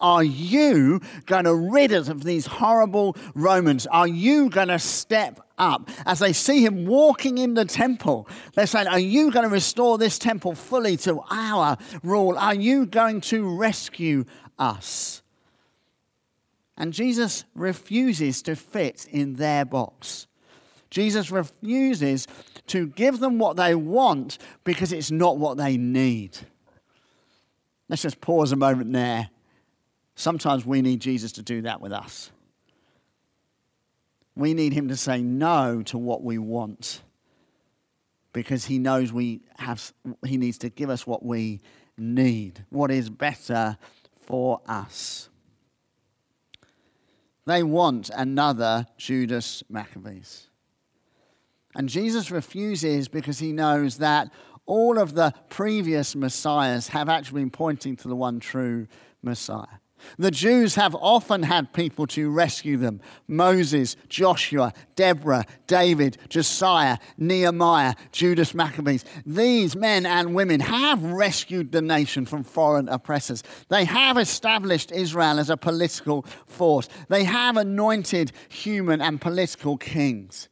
Are 0.00 0.22
you 0.22 1.00
going 1.26 1.44
to 1.44 1.54
rid 1.54 1.92
us 1.92 2.08
of 2.08 2.22
these 2.22 2.46
horrible 2.46 3.16
Romans? 3.34 3.86
Are 3.88 4.06
you 4.06 4.48
going 4.48 4.68
to 4.68 4.78
step 4.78 5.40
up? 5.58 5.90
As 6.06 6.18
they 6.18 6.32
see 6.32 6.64
him 6.64 6.86
walking 6.86 7.38
in 7.38 7.54
the 7.54 7.64
temple, 7.64 8.28
they're 8.54 8.66
saying, 8.66 8.86
Are 8.86 8.98
you 8.98 9.30
going 9.30 9.44
to 9.44 9.52
restore 9.52 9.98
this 9.98 10.18
temple 10.18 10.54
fully 10.54 10.96
to 10.98 11.20
our 11.30 11.76
rule? 12.02 12.38
Are 12.38 12.54
you 12.54 12.86
going 12.86 13.20
to 13.22 13.56
rescue 13.56 14.24
us? 14.58 15.22
And 16.76 16.92
Jesus 16.92 17.44
refuses 17.54 18.42
to 18.42 18.54
fit 18.54 19.06
in 19.10 19.34
their 19.34 19.64
box. 19.64 20.26
Jesus 20.90 21.30
refuses 21.30 22.26
to 22.68 22.86
give 22.86 23.18
them 23.18 23.38
what 23.38 23.56
they 23.56 23.74
want 23.74 24.38
because 24.64 24.92
it's 24.92 25.10
not 25.10 25.38
what 25.38 25.58
they 25.58 25.76
need. 25.76 26.38
Let's 27.88 28.02
just 28.02 28.20
pause 28.20 28.52
a 28.52 28.56
moment 28.56 28.92
there 28.92 29.30
Sometimes 30.18 30.66
we 30.66 30.82
need 30.82 30.98
Jesus 30.98 31.30
to 31.32 31.42
do 31.42 31.62
that 31.62 31.80
with 31.80 31.92
us. 31.92 32.32
We 34.38 34.54
need 34.54 34.72
him 34.72 34.86
to 34.86 34.96
say 34.96 35.20
no 35.20 35.82
to 35.86 35.98
what 35.98 36.22
we 36.22 36.38
want 36.38 37.02
because 38.32 38.66
he 38.66 38.78
knows 38.78 39.12
we 39.12 39.40
have 39.56 39.92
he 40.24 40.36
needs 40.36 40.58
to 40.58 40.70
give 40.70 40.90
us 40.90 41.04
what 41.04 41.24
we 41.24 41.60
need, 41.98 42.64
what 42.70 42.92
is 42.92 43.10
better 43.10 43.76
for 44.20 44.60
us. 44.68 45.28
They 47.46 47.64
want 47.64 48.10
another 48.10 48.86
Judas 48.96 49.64
Maccabeus. 49.68 50.48
And 51.74 51.88
Jesus 51.88 52.30
refuses 52.30 53.08
because 53.08 53.40
he 53.40 53.52
knows 53.52 53.98
that 53.98 54.30
all 54.66 54.98
of 54.98 55.14
the 55.14 55.34
previous 55.48 56.14
messiahs 56.14 56.88
have 56.88 57.08
actually 57.08 57.40
been 57.40 57.50
pointing 57.50 57.96
to 57.96 58.06
the 58.06 58.14
one 58.14 58.38
true 58.38 58.86
Messiah. 59.20 59.80
The 60.18 60.30
Jews 60.30 60.74
have 60.74 60.94
often 60.94 61.42
had 61.42 61.72
people 61.72 62.06
to 62.08 62.30
rescue 62.30 62.76
them 62.76 63.00
Moses, 63.26 63.96
Joshua, 64.08 64.72
Deborah, 64.96 65.44
David, 65.66 66.18
Josiah, 66.28 66.98
Nehemiah, 67.16 67.94
Judas 68.12 68.54
Maccabeus. 68.54 69.04
These 69.24 69.76
men 69.76 70.06
and 70.06 70.34
women 70.34 70.60
have 70.60 71.02
rescued 71.02 71.72
the 71.72 71.82
nation 71.82 72.26
from 72.26 72.44
foreign 72.44 72.88
oppressors. 72.88 73.42
They 73.68 73.84
have 73.84 74.18
established 74.18 74.92
Israel 74.92 75.38
as 75.38 75.50
a 75.50 75.56
political 75.56 76.22
force. 76.46 76.88
They 77.08 77.24
have 77.24 77.56
anointed 77.56 78.32
human 78.48 79.00
and 79.00 79.20
political 79.20 79.76
kings. 79.76 80.48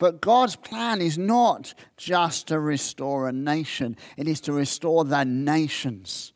But 0.00 0.22
God's 0.22 0.56
plan 0.56 1.02
is 1.02 1.18
not 1.18 1.74
just 1.98 2.48
to 2.48 2.58
restore 2.58 3.28
a 3.28 3.32
nation, 3.32 3.96
it 4.16 4.26
is 4.26 4.40
to 4.42 4.52
restore 4.52 5.04
the 5.04 5.24
nations. 5.24 6.32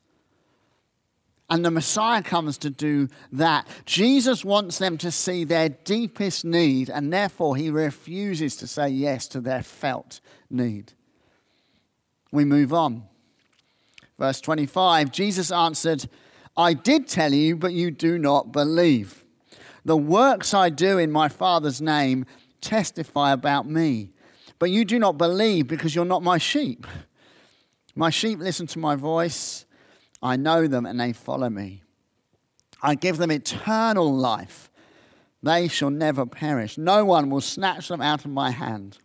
And 1.50 1.64
the 1.64 1.70
Messiah 1.70 2.22
comes 2.22 2.56
to 2.58 2.70
do 2.70 3.08
that. 3.32 3.66
Jesus 3.84 4.44
wants 4.44 4.78
them 4.78 4.96
to 4.98 5.10
see 5.10 5.44
their 5.44 5.68
deepest 5.68 6.44
need, 6.44 6.88
and 6.88 7.12
therefore 7.12 7.56
he 7.56 7.70
refuses 7.70 8.56
to 8.56 8.66
say 8.66 8.88
yes 8.88 9.28
to 9.28 9.40
their 9.40 9.62
felt 9.62 10.20
need. 10.48 10.94
We 12.32 12.44
move 12.44 12.72
on. 12.72 13.04
Verse 14.18 14.40
25 14.40 15.12
Jesus 15.12 15.52
answered, 15.52 16.08
I 16.56 16.72
did 16.72 17.08
tell 17.08 17.32
you, 17.32 17.56
but 17.56 17.72
you 17.72 17.90
do 17.90 18.18
not 18.18 18.52
believe. 18.52 19.24
The 19.84 19.96
works 19.96 20.54
I 20.54 20.70
do 20.70 20.98
in 20.98 21.10
my 21.10 21.28
Father's 21.28 21.82
name 21.82 22.24
testify 22.60 23.32
about 23.32 23.66
me, 23.66 24.12
but 24.58 24.70
you 24.70 24.84
do 24.84 24.98
not 24.98 25.18
believe 25.18 25.68
because 25.68 25.94
you're 25.94 26.04
not 26.06 26.22
my 26.22 26.38
sheep. 26.38 26.86
My 27.94 28.08
sheep 28.08 28.38
listen 28.38 28.66
to 28.68 28.78
my 28.78 28.96
voice 28.96 29.66
I 30.24 30.36
know 30.36 30.66
them 30.66 30.86
and 30.86 30.98
they 30.98 31.12
follow 31.12 31.50
me. 31.50 31.82
I 32.82 32.94
give 32.94 33.18
them 33.18 33.30
eternal 33.30 34.12
life. 34.12 34.70
They 35.42 35.68
shall 35.68 35.90
never 35.90 36.24
perish. 36.24 36.78
No 36.78 37.04
one 37.04 37.28
will 37.28 37.42
snatch 37.42 37.88
them 37.88 38.00
out 38.00 38.24
of 38.24 38.30
my 38.30 38.50
hand. 38.50 38.98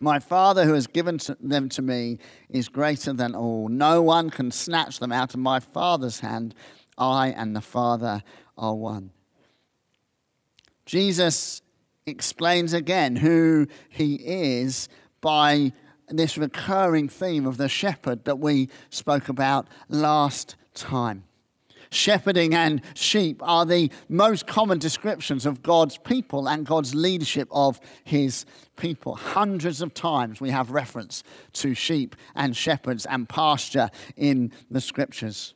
My 0.00 0.18
Father 0.18 0.64
who 0.64 0.74
has 0.74 0.88
given 0.88 1.20
them 1.40 1.68
to 1.70 1.82
me 1.82 2.18
is 2.48 2.68
greater 2.68 3.12
than 3.12 3.36
all. 3.36 3.68
No 3.68 4.02
one 4.02 4.30
can 4.30 4.50
snatch 4.50 4.98
them 4.98 5.12
out 5.12 5.34
of 5.34 5.40
my 5.40 5.60
Father's 5.60 6.20
hand. 6.20 6.54
I 6.96 7.28
and 7.28 7.54
the 7.54 7.60
Father 7.60 8.24
are 8.56 8.74
one. 8.74 9.12
Jesus 10.84 11.62
explains 12.06 12.72
again 12.72 13.14
who 13.16 13.68
he 13.88 14.14
is 14.14 14.88
by 15.20 15.72
this 16.10 16.38
recurring 16.38 17.08
theme 17.08 17.46
of 17.46 17.56
the 17.56 17.68
shepherd 17.68 18.24
that 18.24 18.38
we 18.38 18.68
spoke 18.90 19.28
about 19.28 19.68
last 19.88 20.56
time. 20.74 21.24
Shepherding 21.90 22.54
and 22.54 22.82
sheep 22.94 23.40
are 23.42 23.64
the 23.64 23.90
most 24.08 24.46
common 24.46 24.78
descriptions 24.78 25.46
of 25.46 25.62
God's 25.62 25.96
people 25.96 26.48
and 26.48 26.66
God's 26.66 26.94
leadership 26.94 27.48
of 27.50 27.80
his 28.04 28.44
people. 28.76 29.14
Hundreds 29.14 29.80
of 29.80 29.94
times 29.94 30.40
we 30.40 30.50
have 30.50 30.70
reference 30.70 31.22
to 31.54 31.74
sheep 31.74 32.14
and 32.34 32.56
shepherds 32.56 33.06
and 33.06 33.28
pasture 33.28 33.90
in 34.16 34.52
the 34.70 34.80
scriptures. 34.80 35.54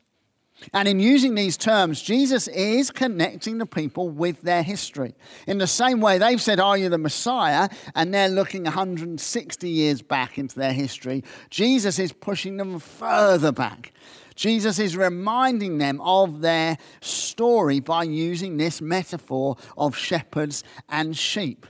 And 0.71 0.87
in 0.87 0.99
using 0.99 1.35
these 1.35 1.57
terms, 1.57 2.01
Jesus 2.01 2.47
is 2.47 2.91
connecting 2.91 3.57
the 3.57 3.65
people 3.65 4.09
with 4.09 4.41
their 4.41 4.63
history. 4.63 5.15
In 5.47 5.57
the 5.57 5.67
same 5.67 5.99
way, 5.99 6.17
they've 6.17 6.41
said, 6.41 6.59
Are 6.59 6.77
you 6.77 6.89
the 6.89 6.97
Messiah? 6.97 7.69
And 7.95 8.13
they're 8.13 8.29
looking 8.29 8.63
160 8.63 9.69
years 9.69 10.01
back 10.01 10.37
into 10.37 10.57
their 10.57 10.73
history. 10.73 11.23
Jesus 11.49 11.99
is 11.99 12.13
pushing 12.13 12.57
them 12.57 12.79
further 12.79 13.51
back. 13.51 13.91
Jesus 14.35 14.79
is 14.79 14.97
reminding 14.97 15.77
them 15.77 16.01
of 16.01 16.41
their 16.41 16.77
story 17.01 17.79
by 17.79 18.03
using 18.03 18.57
this 18.57 18.81
metaphor 18.81 19.57
of 19.77 19.95
shepherds 19.95 20.63
and 20.89 21.15
sheep. 21.15 21.65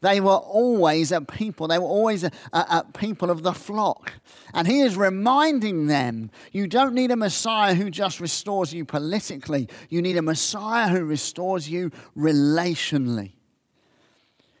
They 0.00 0.20
were 0.20 0.36
always 0.36 1.10
a 1.10 1.20
people. 1.20 1.66
They 1.66 1.78
were 1.78 1.84
always 1.84 2.22
a, 2.22 2.30
a, 2.52 2.58
a, 2.58 2.86
people 2.96 3.30
of 3.30 3.42
the 3.42 3.52
flock. 3.52 4.12
And 4.54 4.68
he 4.68 4.80
is 4.80 4.96
reminding 4.96 5.88
them 5.88 6.30
you 6.52 6.68
don't 6.68 6.94
need 6.94 7.10
a 7.10 7.16
Messiah 7.16 7.74
who 7.74 7.90
just 7.90 8.20
restores 8.20 8.72
you 8.72 8.84
politically, 8.84 9.68
you 9.88 10.00
need 10.00 10.16
a 10.16 10.22
Messiah 10.22 10.88
who 10.88 11.04
restores 11.04 11.68
you 11.68 11.90
relationally. 12.16 13.32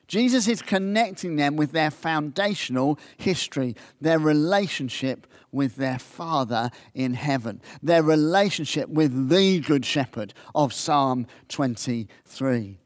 Jesus 0.08 0.48
is 0.48 0.62
connecting 0.62 1.36
them 1.36 1.54
with 1.54 1.72
their 1.72 1.90
foundational 1.90 2.98
history, 3.18 3.76
their 4.00 4.18
relationship 4.18 5.26
with 5.52 5.76
their 5.76 5.98
Father 5.98 6.70
in 6.94 7.12
heaven, 7.12 7.60
their 7.82 8.02
relationship 8.02 8.88
with 8.88 9.28
the 9.28 9.60
Good 9.60 9.84
Shepherd 9.84 10.32
of 10.54 10.72
Psalm 10.72 11.26
23. 11.48 12.78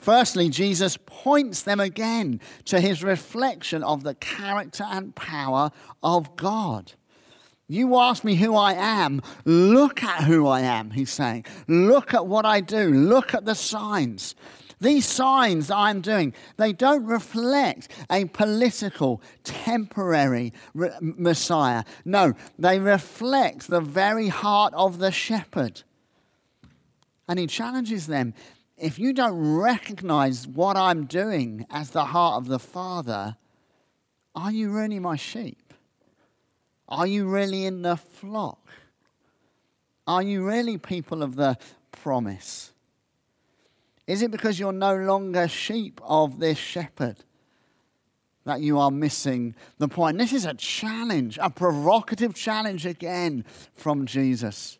Firstly, 0.00 0.48
Jesus 0.48 0.98
points 1.04 1.62
them 1.62 1.78
again 1.78 2.40
to 2.64 2.80
his 2.80 3.04
reflection 3.04 3.82
of 3.82 4.02
the 4.02 4.14
character 4.14 4.84
and 4.88 5.14
power 5.14 5.70
of 6.02 6.36
God. 6.36 6.92
You 7.68 7.96
ask 7.98 8.24
me 8.24 8.34
who 8.34 8.56
I 8.56 8.72
am. 8.72 9.22
Look 9.44 10.02
at 10.02 10.24
who 10.24 10.46
I 10.46 10.62
am, 10.62 10.90
he's 10.90 11.10
saying. 11.10 11.44
Look 11.68 12.14
at 12.14 12.26
what 12.26 12.44
I 12.44 12.60
do. 12.60 12.90
Look 12.90 13.34
at 13.34 13.44
the 13.44 13.54
signs. 13.54 14.34
These 14.80 15.06
signs 15.06 15.70
I'm 15.70 16.00
doing, 16.00 16.32
they 16.56 16.72
don't 16.72 17.04
reflect 17.04 17.88
a 18.10 18.24
political, 18.24 19.20
temporary 19.44 20.54
re- 20.72 20.90
Messiah. 21.00 21.84
No, 22.06 22.32
they 22.58 22.78
reflect 22.78 23.68
the 23.68 23.82
very 23.82 24.28
heart 24.28 24.72
of 24.74 24.98
the 24.98 25.12
shepherd. 25.12 25.82
And 27.28 27.38
he 27.38 27.46
challenges 27.46 28.06
them 28.06 28.32
if 28.80 28.98
you 28.98 29.12
don't 29.12 29.58
recognize 29.58 30.48
what 30.48 30.76
I'm 30.76 31.04
doing 31.04 31.66
as 31.70 31.90
the 31.90 32.06
heart 32.06 32.42
of 32.42 32.48
the 32.48 32.58
Father, 32.58 33.36
are 34.34 34.50
you 34.50 34.70
really 34.70 34.98
my 34.98 35.16
sheep? 35.16 35.74
Are 36.88 37.06
you 37.06 37.26
really 37.26 37.66
in 37.66 37.82
the 37.82 37.96
flock? 37.96 38.58
Are 40.06 40.22
you 40.22 40.44
really 40.44 40.78
people 40.78 41.22
of 41.22 41.36
the 41.36 41.58
promise? 41.92 42.72
Is 44.06 44.22
it 44.22 44.30
because 44.30 44.58
you're 44.58 44.72
no 44.72 44.96
longer 44.96 45.46
sheep 45.46 46.00
of 46.02 46.40
this 46.40 46.58
shepherd 46.58 47.18
that 48.44 48.60
you 48.60 48.78
are 48.78 48.90
missing 48.90 49.54
the 49.78 49.88
point? 49.88 50.18
This 50.18 50.32
is 50.32 50.46
a 50.46 50.54
challenge, 50.54 51.38
a 51.40 51.50
provocative 51.50 52.34
challenge 52.34 52.86
again 52.86 53.44
from 53.74 54.06
Jesus, 54.06 54.78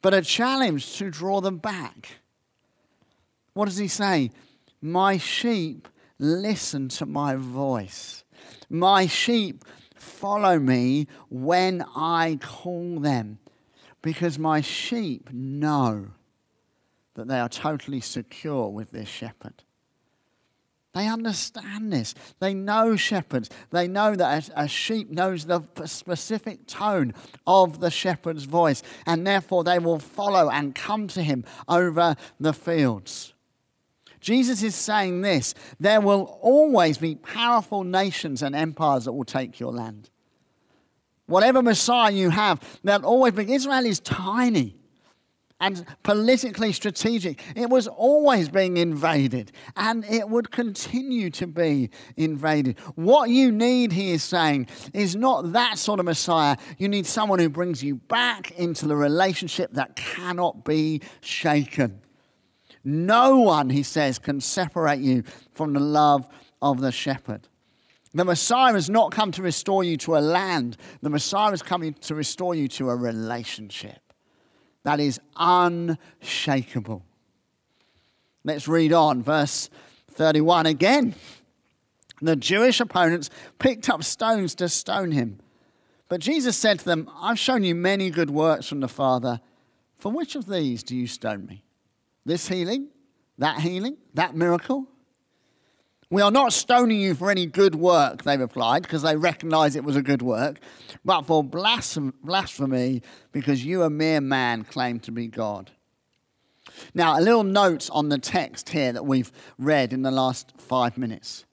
but 0.00 0.14
a 0.14 0.22
challenge 0.22 0.96
to 0.98 1.10
draw 1.10 1.40
them 1.40 1.58
back. 1.58 2.20
What 3.56 3.64
does 3.64 3.78
he 3.78 3.88
say? 3.88 4.32
My 4.82 5.16
sheep 5.16 5.88
listen 6.18 6.90
to 6.90 7.06
my 7.06 7.36
voice. 7.36 8.22
My 8.68 9.06
sheep 9.06 9.64
follow 9.94 10.58
me 10.58 11.06
when 11.30 11.82
I 11.96 12.38
call 12.42 13.00
them 13.00 13.38
because 14.02 14.38
my 14.38 14.60
sheep 14.60 15.30
know 15.32 16.08
that 17.14 17.28
they 17.28 17.40
are 17.40 17.48
totally 17.48 18.02
secure 18.02 18.68
with 18.68 18.90
their 18.90 19.06
shepherd. 19.06 19.62
They 20.92 21.08
understand 21.08 21.90
this. 21.90 22.14
They 22.40 22.52
know 22.52 22.94
shepherds. 22.94 23.48
They 23.70 23.88
know 23.88 24.14
that 24.16 24.50
a, 24.54 24.68
sheep 24.68 25.10
knows 25.10 25.46
the 25.46 25.62
specific 25.86 26.66
tone 26.66 27.14
of 27.46 27.80
the 27.80 27.90
shepherd's 27.90 28.44
voice, 28.44 28.82
and 29.06 29.26
therefore 29.26 29.64
they 29.64 29.78
will 29.78 29.98
follow 29.98 30.50
and 30.50 30.74
come 30.74 31.08
to 31.08 31.22
him 31.22 31.42
over 31.66 32.16
the 32.38 32.52
fields. 32.52 33.32
Jesus 34.26 34.64
is 34.64 34.74
saying 34.74 35.20
this 35.20 35.54
there 35.78 36.00
will 36.00 36.36
always 36.42 36.98
be 36.98 37.14
powerful 37.14 37.84
nations 37.84 38.42
and 38.42 38.56
empires 38.56 39.04
that 39.04 39.12
will 39.12 39.24
take 39.24 39.60
your 39.60 39.70
land. 39.70 40.10
Whatever 41.26 41.62
Messiah 41.62 42.10
you 42.10 42.30
have, 42.30 42.60
there'll 42.82 43.06
always 43.06 43.34
be. 43.34 43.54
Israel 43.54 43.86
is 43.86 44.00
tiny 44.00 44.74
and 45.60 45.86
politically 46.02 46.72
strategic. 46.72 47.40
It 47.54 47.70
was 47.70 47.86
always 47.86 48.48
being 48.48 48.78
invaded 48.78 49.52
and 49.76 50.04
it 50.04 50.28
would 50.28 50.50
continue 50.50 51.30
to 51.30 51.46
be 51.46 51.90
invaded. 52.16 52.80
What 52.96 53.30
you 53.30 53.52
need, 53.52 53.92
he 53.92 54.10
is 54.10 54.24
saying, 54.24 54.66
is 54.92 55.14
not 55.14 55.52
that 55.52 55.78
sort 55.78 56.00
of 56.00 56.04
Messiah. 56.04 56.56
You 56.78 56.88
need 56.88 57.06
someone 57.06 57.38
who 57.38 57.48
brings 57.48 57.80
you 57.80 57.94
back 57.94 58.50
into 58.58 58.88
the 58.88 58.96
relationship 58.96 59.74
that 59.74 59.94
cannot 59.94 60.64
be 60.64 61.00
shaken. 61.20 62.00
No 62.88 63.40
one, 63.40 63.70
he 63.70 63.82
says, 63.82 64.20
can 64.20 64.40
separate 64.40 65.00
you 65.00 65.24
from 65.52 65.72
the 65.72 65.80
love 65.80 66.28
of 66.62 66.80
the 66.80 66.92
shepherd. 66.92 67.48
The 68.14 68.24
Messiah 68.24 68.72
has 68.74 68.88
not 68.88 69.10
come 69.10 69.32
to 69.32 69.42
restore 69.42 69.82
you 69.82 69.96
to 69.98 70.16
a 70.16 70.20
land, 70.20 70.76
the 71.02 71.10
Messiah 71.10 71.52
is 71.52 71.62
coming 71.62 71.94
to 71.94 72.14
restore 72.14 72.54
you 72.54 72.68
to 72.68 72.88
a 72.88 72.96
relationship 72.96 73.98
that 74.84 75.00
is 75.00 75.20
unshakable. 75.34 77.04
Let's 78.44 78.68
read 78.68 78.92
on, 78.92 79.20
verse 79.20 79.68
31 80.12 80.66
again. 80.66 81.16
The 82.22 82.36
Jewish 82.36 82.78
opponents 82.78 83.30
picked 83.58 83.90
up 83.90 84.04
stones 84.04 84.54
to 84.54 84.68
stone 84.68 85.10
him. 85.10 85.40
But 86.08 86.20
Jesus 86.20 86.56
said 86.56 86.78
to 86.78 86.84
them, 86.84 87.10
I've 87.20 87.38
shown 87.38 87.64
you 87.64 87.74
many 87.74 88.10
good 88.10 88.30
works 88.30 88.68
from 88.68 88.78
the 88.78 88.86
Father. 88.86 89.40
For 89.98 90.12
which 90.12 90.36
of 90.36 90.46
these 90.46 90.84
do 90.84 90.94
you 90.94 91.08
stone 91.08 91.46
me? 91.46 91.64
This 92.26 92.48
healing? 92.48 92.88
That 93.38 93.60
healing? 93.60 93.96
That 94.14 94.34
miracle? 94.34 94.88
We 96.10 96.22
are 96.22 96.30
not 96.30 96.52
stoning 96.52 97.00
you 97.00 97.14
for 97.14 97.30
any 97.30 97.46
good 97.46 97.76
work, 97.76 98.24
they 98.24 98.36
replied, 98.36 98.82
because 98.82 99.02
they 99.02 99.16
recognized 99.16 99.76
it 99.76 99.84
was 99.84 99.96
a 99.96 100.02
good 100.02 100.22
work, 100.22 100.58
but 101.04 101.22
for 101.22 101.42
blasphemy, 101.42 103.02
because 103.32 103.64
you, 103.64 103.82
a 103.82 103.90
mere 103.90 104.20
man, 104.20 104.64
claim 104.64 105.00
to 105.00 105.12
be 105.12 105.28
God. 105.28 105.70
Now, 106.94 107.18
a 107.18 107.22
little 107.22 107.44
note 107.44 107.88
on 107.92 108.08
the 108.08 108.18
text 108.18 108.68
here 108.68 108.92
that 108.92 109.06
we've 109.06 109.32
read 109.58 109.92
in 109.92 110.02
the 110.02 110.10
last 110.10 110.52
five 110.58 110.98
minutes. 110.98 111.44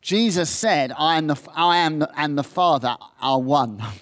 Jesus 0.00 0.50
said, 0.50 0.92
I 0.98 1.16
am, 1.16 1.26
the, 1.28 1.36
I 1.54 1.78
am 1.78 2.00
the, 2.00 2.10
and 2.18 2.36
the 2.36 2.44
Father 2.44 2.96
are 3.20 3.40
one. 3.40 3.82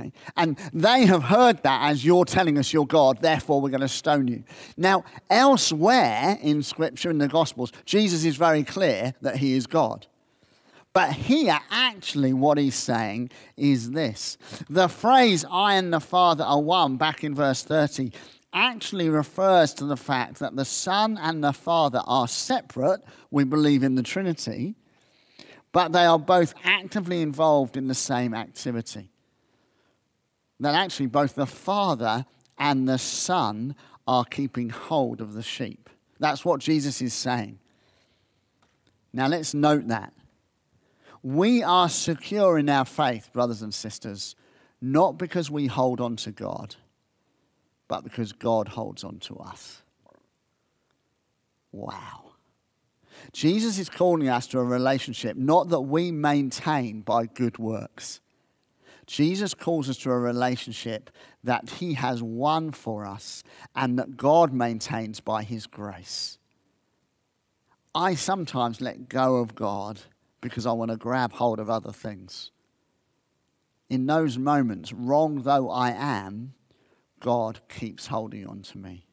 Okay? 0.00 0.12
And 0.36 0.58
they 0.72 1.06
have 1.06 1.24
heard 1.24 1.62
that 1.62 1.90
as 1.90 2.04
you're 2.04 2.24
telling 2.24 2.58
us 2.58 2.72
you're 2.72 2.86
God, 2.86 3.20
therefore 3.20 3.60
we're 3.60 3.70
going 3.70 3.80
to 3.80 3.88
stone 3.88 4.28
you. 4.28 4.44
Now, 4.76 5.04
elsewhere 5.28 6.38
in 6.40 6.62
Scripture, 6.62 7.10
in 7.10 7.18
the 7.18 7.28
Gospels, 7.28 7.72
Jesus 7.84 8.24
is 8.24 8.36
very 8.36 8.64
clear 8.64 9.14
that 9.20 9.36
he 9.36 9.54
is 9.54 9.66
God. 9.66 10.06
But 10.92 11.12
here, 11.12 11.58
actually, 11.70 12.32
what 12.32 12.58
he's 12.58 12.74
saying 12.74 13.30
is 13.56 13.92
this 13.92 14.38
the 14.68 14.88
phrase, 14.88 15.44
I 15.48 15.74
and 15.74 15.92
the 15.92 16.00
Father 16.00 16.42
are 16.42 16.60
one, 16.60 16.96
back 16.96 17.22
in 17.22 17.34
verse 17.34 17.62
30, 17.62 18.10
actually 18.52 19.08
refers 19.08 19.72
to 19.74 19.84
the 19.84 19.96
fact 19.96 20.40
that 20.40 20.56
the 20.56 20.64
Son 20.64 21.16
and 21.22 21.44
the 21.44 21.52
Father 21.52 22.02
are 22.06 22.26
separate. 22.26 23.02
We 23.30 23.44
believe 23.44 23.84
in 23.84 23.94
the 23.94 24.02
Trinity, 24.02 24.74
but 25.70 25.92
they 25.92 26.04
are 26.04 26.18
both 26.18 26.54
actively 26.64 27.22
involved 27.22 27.76
in 27.76 27.86
the 27.86 27.94
same 27.94 28.34
activity 28.34 29.10
that 30.60 30.74
actually 30.74 31.06
both 31.06 31.34
the 31.34 31.46
Father 31.46 32.24
and 32.58 32.88
the 32.88 32.98
Son 32.98 33.74
are 34.06 34.24
keeping 34.24 34.68
hold 34.68 35.20
of 35.20 35.32
the 35.32 35.42
sheep. 35.42 35.88
That's 36.18 36.44
what 36.44 36.60
Jesus 36.60 37.00
is 37.00 37.14
saying. 37.14 37.58
Now 39.12 39.26
let's 39.26 39.54
note 39.54 39.88
that. 39.88 40.12
We 41.22 41.62
are 41.62 41.88
secure 41.88 42.58
in 42.58 42.68
our 42.68 42.84
faith, 42.84 43.30
brothers 43.32 43.62
and 43.62 43.74
sisters, 43.74 44.36
not 44.80 45.18
because 45.18 45.50
we 45.50 45.66
hold 45.66 46.00
on 46.00 46.16
to 46.16 46.30
God, 46.30 46.76
but 47.88 48.04
because 48.04 48.32
God 48.32 48.68
holds 48.68 49.04
on 49.04 49.18
to 49.20 49.36
us. 49.36 49.82
Wow. 51.72 52.32
Jesus 53.32 53.78
is 53.78 53.90
calling 53.90 54.28
us 54.28 54.46
to 54.48 54.58
a 54.58 54.64
relationship 54.64 55.36
not 55.36 55.68
that 55.68 55.80
we 55.80 56.10
maintain 56.10 57.00
by 57.02 57.26
good 57.26 57.58
works 57.58 58.20
Jesus 59.10 59.54
calls 59.54 59.90
us 59.90 59.96
to 59.96 60.10
a 60.12 60.16
relationship 60.16 61.10
that 61.42 61.68
He 61.68 61.94
has 61.94 62.22
won 62.22 62.70
for 62.70 63.04
us 63.04 63.42
and 63.74 63.98
that 63.98 64.16
God 64.16 64.52
maintains 64.52 65.18
by 65.18 65.42
His 65.42 65.66
grace. 65.66 66.38
I 67.92 68.14
sometimes 68.14 68.80
let 68.80 69.08
go 69.08 69.38
of 69.38 69.56
God 69.56 69.98
because 70.40 70.64
I 70.64 70.70
want 70.70 70.92
to 70.92 70.96
grab 70.96 71.32
hold 71.32 71.58
of 71.58 71.68
other 71.68 71.90
things. 71.90 72.52
In 73.88 74.06
those 74.06 74.38
moments, 74.38 74.92
wrong 74.92 75.42
though 75.42 75.68
I 75.68 75.90
am, 75.90 76.54
God 77.18 77.58
keeps 77.68 78.06
holding 78.06 78.46
on 78.46 78.62
to 78.62 78.78
me. 78.78 79.08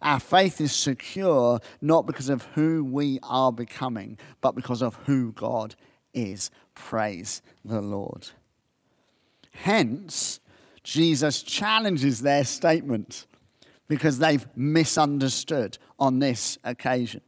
Our 0.00 0.18
faith 0.18 0.62
is 0.62 0.72
secure 0.72 1.60
not 1.82 2.06
because 2.06 2.30
of 2.30 2.44
who 2.54 2.82
we 2.82 3.18
are 3.22 3.52
becoming, 3.52 4.16
but 4.40 4.54
because 4.54 4.80
of 4.80 4.94
who 5.04 5.32
God 5.32 5.74
is. 6.14 6.50
Praise 6.74 7.42
the 7.62 7.82
Lord. 7.82 8.30
Hence, 9.62 10.40
Jesus 10.82 11.42
challenges 11.42 12.20
their 12.22 12.44
statement 12.44 13.26
because 13.88 14.18
they've 14.18 14.46
misunderstood 14.56 15.78
on 15.98 16.18
this 16.18 16.58
occasion. 16.64 17.22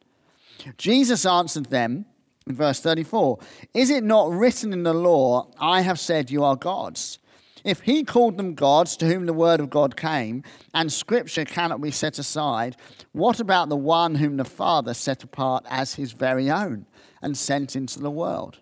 Jesus 0.77 1.25
answered 1.25 1.67
them 1.67 2.07
in 2.47 2.55
verse 2.55 2.81
34 2.81 3.39
Is 3.75 3.91
it 3.91 4.05
not 4.05 4.31
written 4.31 4.73
in 4.73 4.83
the 4.83 4.95
law, 4.95 5.51
I 5.59 5.83
have 5.83 5.99
said 6.01 6.31
you 6.31 6.45
are 6.45 6.57
gods? 6.57 7.19
If 7.65 7.81
he 7.81 8.05
called 8.05 8.37
them 8.37 8.55
gods 8.55 8.97
to 8.99 9.07
whom 9.07 9.27
the 9.27 9.33
word 9.33 9.61
of 9.61 9.69
God 9.69 9.97
came, 9.97 10.45
and 10.73 10.93
scripture 10.93 11.45
cannot 11.45 11.81
be 11.81 11.91
set 11.91 12.19
aside, 12.19 12.77
what 13.13 13.41
about 13.41 13.69
the 13.69 13.77
one 13.77 14.15
whom 14.15 14.37
the 14.37 14.45
Father 14.45 14.95
set 14.95 15.25
apart 15.25 15.67
as 15.69 15.95
his 15.95 16.13
very 16.13 16.51
own 16.51 16.87
and 17.21 17.37
sent 17.37 17.75
into 17.75 17.99
the 17.99 18.11
world? 18.11 18.59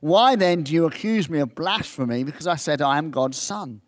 Why 0.00 0.36
then 0.36 0.62
do 0.62 0.72
you 0.72 0.86
accuse 0.86 1.28
me 1.28 1.40
of 1.40 1.54
blasphemy 1.54 2.24
because 2.24 2.46
I 2.46 2.56
said 2.56 2.80
I 2.80 2.98
am 2.98 3.10
God's 3.10 3.38
son? 3.38 3.80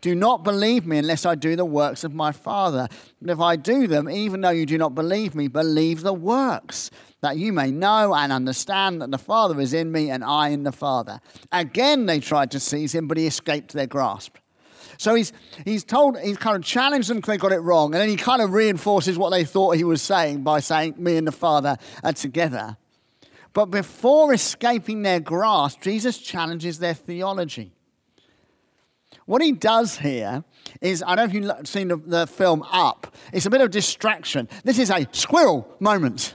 Do 0.00 0.14
not 0.14 0.44
believe 0.44 0.86
me 0.86 0.98
unless 0.98 1.26
I 1.26 1.34
do 1.34 1.56
the 1.56 1.64
works 1.64 2.04
of 2.04 2.14
my 2.14 2.30
Father. 2.30 2.88
But 3.20 3.30
if 3.30 3.40
I 3.40 3.56
do 3.56 3.86
them, 3.86 4.08
even 4.08 4.40
though 4.40 4.50
you 4.50 4.64
do 4.64 4.78
not 4.78 4.94
believe 4.94 5.34
me, 5.34 5.48
believe 5.48 6.02
the 6.02 6.12
works, 6.12 6.90
that 7.20 7.36
you 7.36 7.52
may 7.52 7.70
know 7.72 8.14
and 8.14 8.32
understand 8.32 9.02
that 9.02 9.10
the 9.10 9.18
Father 9.18 9.60
is 9.60 9.74
in 9.74 9.90
me 9.90 10.10
and 10.10 10.22
I 10.22 10.48
in 10.50 10.62
the 10.62 10.72
Father. 10.72 11.20
Again, 11.50 12.06
they 12.06 12.20
tried 12.20 12.52
to 12.52 12.60
seize 12.60 12.94
him, 12.94 13.08
but 13.08 13.16
he 13.16 13.26
escaped 13.26 13.72
their 13.72 13.88
grasp. 13.88 14.36
So 14.98 15.14
he's, 15.14 15.32
he's 15.64 15.84
told, 15.84 16.18
he's 16.20 16.38
kind 16.38 16.56
of 16.56 16.64
challenged 16.64 17.08
them 17.08 17.18
because 17.18 17.34
they 17.34 17.38
got 17.38 17.52
it 17.52 17.60
wrong. 17.60 17.94
And 17.94 18.00
then 18.00 18.08
he 18.08 18.16
kind 18.16 18.40
of 18.40 18.52
reinforces 18.52 19.18
what 19.18 19.30
they 19.30 19.44
thought 19.44 19.76
he 19.76 19.84
was 19.84 20.02
saying 20.02 20.42
by 20.42 20.60
saying, 20.60 20.94
Me 20.98 21.16
and 21.16 21.26
the 21.26 21.32
Father 21.32 21.76
are 22.02 22.12
together. 22.12 22.76
But 23.58 23.72
before 23.72 24.32
escaping 24.32 25.02
their 25.02 25.18
grasp, 25.18 25.80
Jesus 25.80 26.18
challenges 26.18 26.78
their 26.78 26.94
theology. 26.94 27.72
What 29.26 29.42
he 29.42 29.50
does 29.50 29.98
here 29.98 30.44
is, 30.80 31.02
I 31.02 31.16
don't 31.16 31.34
know 31.34 31.40
if 31.40 31.58
you've 31.58 31.66
seen 31.66 31.88
the, 31.88 32.28
film 32.28 32.62
Up, 32.70 33.12
it's 33.32 33.46
a 33.46 33.50
bit 33.50 33.60
of 33.60 33.72
distraction. 33.72 34.48
This 34.62 34.78
is 34.78 34.90
a 34.90 35.08
squirrel 35.10 35.68
moment. 35.80 36.34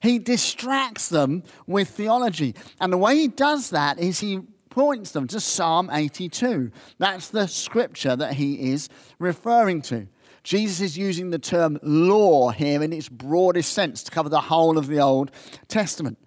He 0.00 0.18
distracts 0.18 1.08
them 1.08 1.44
with 1.68 1.90
theology. 1.90 2.56
And 2.80 2.92
the 2.92 2.98
way 2.98 3.18
he 3.18 3.28
does 3.28 3.70
that 3.70 4.00
is 4.00 4.18
he 4.18 4.40
points 4.68 5.12
them 5.12 5.28
to 5.28 5.38
Psalm 5.38 5.90
82. 5.92 6.72
That's 6.98 7.28
the 7.28 7.46
scripture 7.46 8.16
that 8.16 8.34
he 8.34 8.72
is 8.72 8.88
referring 9.20 9.80
to. 9.82 10.08
Jesus 10.42 10.80
is 10.80 10.98
using 10.98 11.30
the 11.30 11.38
term 11.38 11.78
law 11.84 12.50
here 12.50 12.82
in 12.82 12.92
its 12.92 13.08
broadest 13.08 13.72
sense 13.72 14.02
to 14.02 14.10
cover 14.10 14.28
the 14.28 14.40
whole 14.40 14.76
of 14.76 14.88
the 14.88 14.98
Old 14.98 15.30
Testament. 15.68 16.18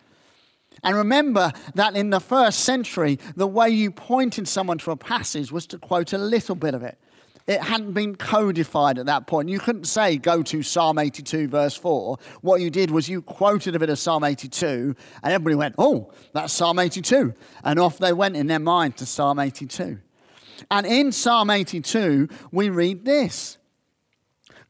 And 0.86 0.96
remember 0.96 1.52
that 1.74 1.98
in 1.98 2.12
the 2.12 2.20
first 2.20 2.60
century, 2.62 3.20
the 3.36 3.48
way 3.48 3.70
you 3.70 3.90
pointed 3.92 4.48
someone 4.48 4.78
to 4.78 4.92
a 4.92 4.96
passage 4.96 5.52
was 5.52 5.66
to 5.68 5.80
quote 5.80 6.14
a 6.14 6.18
little 6.20 6.56
bit 6.56 6.76
of 6.76 6.84
it. 6.84 7.00
It 7.48 7.62
hadn't 7.62 7.94
been 7.94 8.16
codified 8.16 8.98
at 9.00 9.08
that 9.08 9.28
point. 9.28 9.50
You 9.50 9.60
couldn't 9.60 9.86
say, 9.86 10.18
go 10.18 10.44
to 10.44 10.64
Psalm 10.64 11.00
82, 11.00 11.48
verse 11.48 11.76
4. 11.76 12.18
What 12.42 12.62
you 12.62 12.70
did 12.70 12.92
was 12.92 13.10
you 13.10 13.22
quoted 13.24 13.76
a 13.76 13.80
bit 13.80 13.90
of 13.90 14.00
Psalm 14.00 14.24
82, 14.24 14.96
and 15.24 15.34
everybody 15.34 15.56
went, 15.56 15.76
oh, 15.78 16.12
that's 16.34 16.54
Psalm 16.54 16.80
82. 16.80 17.34
And 17.64 17.80
off 17.80 17.98
they 17.98 18.14
went 18.14 18.36
in 18.36 18.48
their 18.48 18.60
mind 18.60 18.98
to 18.98 19.06
Psalm 19.08 19.40
82. 19.40 20.00
And 20.70 20.86
in 20.86 21.12
Psalm 21.12 21.50
82, 21.50 22.30
we 22.52 22.70
read 22.70 23.06
this 23.06 23.58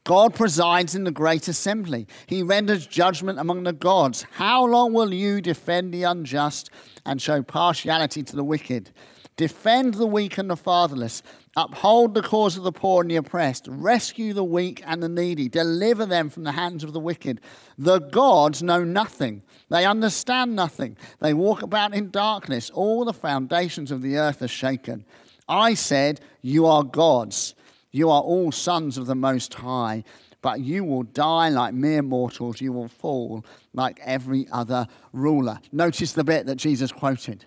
God 0.06 0.36
presides 0.36 0.94
in 0.94 1.02
the 1.02 1.10
great 1.10 1.48
assembly. 1.48 2.06
He 2.26 2.40
renders 2.40 2.86
judgment 2.86 3.40
among 3.40 3.64
the 3.64 3.72
gods. 3.72 4.24
How 4.34 4.64
long 4.64 4.92
will 4.92 5.12
you 5.12 5.40
defend 5.40 5.92
the 5.92 6.04
unjust 6.04 6.70
and 7.04 7.20
show 7.20 7.42
partiality 7.42 8.22
to 8.22 8.36
the 8.36 8.44
wicked? 8.44 8.92
Defend 9.36 9.94
the 9.94 10.06
weak 10.06 10.38
and 10.38 10.48
the 10.48 10.56
fatherless. 10.56 11.24
Uphold 11.56 12.14
the 12.14 12.22
cause 12.22 12.56
of 12.56 12.62
the 12.62 12.70
poor 12.70 13.02
and 13.02 13.10
the 13.10 13.16
oppressed. 13.16 13.66
Rescue 13.68 14.32
the 14.32 14.44
weak 14.44 14.80
and 14.86 15.02
the 15.02 15.08
needy. 15.08 15.48
Deliver 15.48 16.06
them 16.06 16.30
from 16.30 16.44
the 16.44 16.52
hands 16.52 16.84
of 16.84 16.92
the 16.92 17.00
wicked. 17.00 17.40
The 17.76 17.98
gods 17.98 18.62
know 18.62 18.84
nothing. 18.84 19.42
They 19.70 19.84
understand 19.84 20.54
nothing. 20.54 20.96
They 21.18 21.34
walk 21.34 21.62
about 21.62 21.94
in 21.94 22.10
darkness. 22.12 22.70
All 22.70 23.04
the 23.04 23.12
foundations 23.12 23.90
of 23.90 24.02
the 24.02 24.18
earth 24.18 24.40
are 24.40 24.46
shaken. 24.46 25.04
I 25.48 25.74
said, 25.74 26.20
You 26.42 26.66
are 26.66 26.84
gods. 26.84 27.56
You 27.96 28.10
are 28.10 28.20
all 28.20 28.52
sons 28.52 28.98
of 28.98 29.06
the 29.06 29.14
Most 29.14 29.54
High. 29.54 30.04
But 30.42 30.60
you 30.60 30.84
will 30.84 31.02
die 31.02 31.48
like 31.48 31.72
mere 31.72 32.02
mortals. 32.02 32.60
You 32.60 32.74
will 32.74 32.88
fall 32.88 33.42
like 33.72 33.98
every 34.04 34.46
other 34.52 34.86
ruler. 35.14 35.60
Notice 35.72 36.12
the 36.12 36.22
bit 36.22 36.44
that 36.44 36.56
Jesus 36.56 36.92
quoted. 36.92 37.46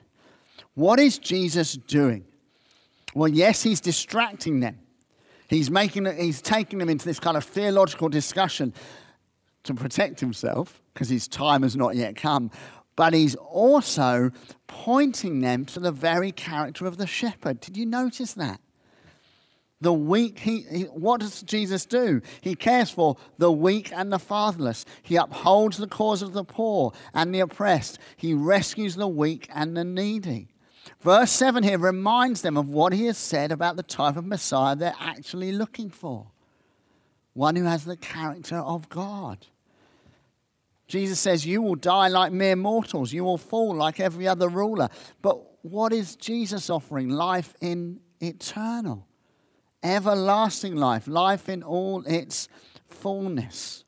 What 0.74 1.00
is 1.00 1.20
Jesus 1.20 1.74
doing? 1.74 2.26
Well, 3.14 3.30
yes, 3.30 3.62
he's 3.62 3.80
distracting 3.80 4.60
them. 4.60 4.80
He's, 5.50 5.70
making, 5.70 6.08
he's 6.18 6.42
taking 6.42 6.80
them 6.80 6.90
into 6.90 7.06
this 7.06 7.20
kind 7.20 7.38
of 7.38 7.44
theological 7.44 8.10
discussion 8.10 8.74
to 9.64 9.76
protect 9.76 10.20
himself 10.20 10.82
because 10.96 11.10
his 11.10 11.28
time 11.28 11.62
has 11.62 11.76
not 11.76 11.96
yet 11.96 12.16
come. 12.16 12.50
But 12.96 13.14
he's 13.14 13.36
also 13.36 14.32
pointing 14.66 15.42
them 15.42 15.66
to 15.66 15.80
the 15.80 15.92
very 15.92 16.32
character 16.32 16.88
of 16.88 16.98
the 16.98 17.06
shepherd. 17.06 17.60
Did 17.60 17.78
you 17.78 17.86
notice 17.86 18.34
that? 18.34 18.60
The 19.82 19.94
weak, 19.94 20.40
he, 20.40 20.62
he, 20.70 20.84
what 20.84 21.22
does 21.22 21.42
Jesus 21.42 21.86
do? 21.86 22.22
He 22.42 22.54
cares 22.54 22.90
for 22.90 23.16
the 23.38 23.52
weak 23.52 23.92
and 23.94 24.12
the 24.12 24.20
fatherless. 24.20 24.84
He 25.02 25.16
upholds 25.16 25.78
the 25.78 25.88
cause 25.88 26.22
of 26.22 26.34
the 26.34 26.44
poor 26.44 26.92
and 27.14 27.34
the 27.34 27.40
oppressed. 27.40 27.98
He 28.18 28.34
rescues 28.34 28.96
the 28.96 29.08
weak 29.08 29.50
and 29.54 29.78
the 29.78 29.86
needy. 29.86 30.50
Verse 31.00 31.32
7 31.32 31.64
here 31.64 31.78
reminds 31.78 32.42
them 32.42 32.58
of 32.58 32.68
what 32.68 32.92
he 32.92 33.06
has 33.06 33.18
said 33.18 33.52
about 33.52 33.78
the 33.78 33.84
type 33.84 34.18
of 34.18 34.26
Messiah 34.26 34.76
they're 34.76 34.94
actually 35.00 35.54
looking 35.54 35.90
for 35.90 36.28
one 37.34 37.56
who 37.56 37.64
has 37.64 37.86
the 37.86 37.96
character 37.96 38.58
of 38.58 38.90
God. 38.90 39.48
Jesus 40.88 41.20
says, 41.20 41.46
You 41.46 41.62
will 41.62 41.76
die 41.76 42.10
like 42.10 42.34
mere 42.34 42.56
mortals, 42.56 43.14
you 43.14 43.24
will 43.24 43.38
fall 43.38 43.76
like 43.76 44.00
every 44.00 44.28
other 44.28 44.50
ruler. 44.50 44.90
But 45.22 45.40
what 45.64 45.94
is 45.94 46.16
Jesus 46.16 46.70
offering? 46.70 47.10
Life 47.10 47.54
in 47.62 48.02
eternal, 48.20 49.08
everlasting 49.84 50.76
life, 50.76 51.08
life 51.08 51.50
in 51.50 51.64
all 51.64 52.04
its 52.06 52.48
fullness. 52.88 53.84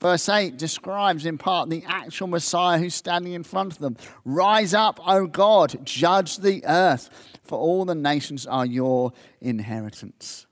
Verse 0.00 0.28
8 0.30 0.56
describes 0.56 1.26
in 1.26 1.36
part 1.36 1.68
the 1.68 1.84
actual 1.86 2.26
Messiah 2.26 2.78
who's 2.78 2.94
standing 2.94 3.34
in 3.34 3.42
front 3.42 3.74
of 3.74 3.78
them. 3.80 3.96
Rise 4.24 4.72
up, 4.72 4.98
O 5.06 5.26
God, 5.26 5.84
judge 5.84 6.38
the 6.38 6.64
earth, 6.64 7.10
for 7.42 7.58
all 7.58 7.84
the 7.84 7.94
nations 7.94 8.46
are 8.46 8.64
your 8.64 9.12
inheritance. 9.42 10.46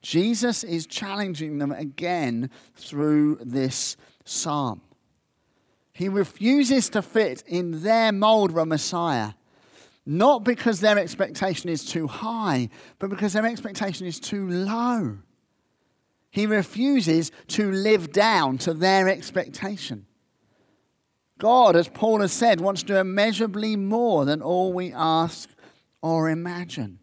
Jesus 0.00 0.62
is 0.62 0.86
challenging 0.86 1.58
them 1.58 1.72
again 1.72 2.50
through 2.76 3.38
this 3.42 3.96
psalm. 4.24 4.82
He 5.92 6.08
refuses 6.08 6.88
to 6.90 7.02
fit 7.02 7.42
in 7.46 7.82
their 7.82 8.12
mold 8.12 8.50
of 8.50 8.58
a 8.58 8.66
Messiah, 8.66 9.32
not 10.06 10.44
because 10.44 10.80
their 10.80 10.98
expectation 10.98 11.70
is 11.70 11.84
too 11.84 12.06
high, 12.06 12.68
but 12.98 13.10
because 13.10 13.32
their 13.32 13.46
expectation 13.46 14.06
is 14.06 14.20
too 14.20 14.48
low. 14.48 15.18
He 16.30 16.46
refuses 16.46 17.30
to 17.48 17.70
live 17.70 18.12
down 18.12 18.58
to 18.58 18.74
their 18.74 19.08
expectation. 19.08 20.06
God, 21.38 21.76
as 21.76 21.88
Paul 21.88 22.20
has 22.20 22.32
said, 22.32 22.60
wants 22.60 22.82
to 22.82 22.88
do 22.88 22.96
immeasurably 22.96 23.76
more 23.76 24.24
than 24.24 24.42
all 24.42 24.72
we 24.72 24.92
ask 24.92 25.48
or 26.02 26.28
imagine. 26.28 26.98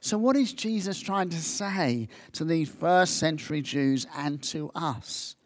So, 0.00 0.18
what 0.18 0.36
is 0.36 0.52
Jesus 0.52 1.00
trying 1.00 1.30
to 1.30 1.40
say 1.42 2.08
to 2.32 2.44
these 2.44 2.68
first 2.68 3.18
century 3.18 3.60
Jews 3.60 4.06
and 4.16 4.42
to 4.44 4.70
us? 4.74 5.36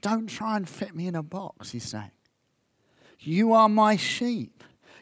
Don't 0.00 0.26
try 0.26 0.56
and 0.56 0.68
fit 0.68 0.94
me 0.94 1.06
in 1.06 1.14
a 1.14 1.22
box, 1.22 1.70
he's 1.72 1.84
saying. 1.84 2.10
You 3.18 3.54
are 3.54 3.68
my 3.68 3.96
sheep. 3.96 4.53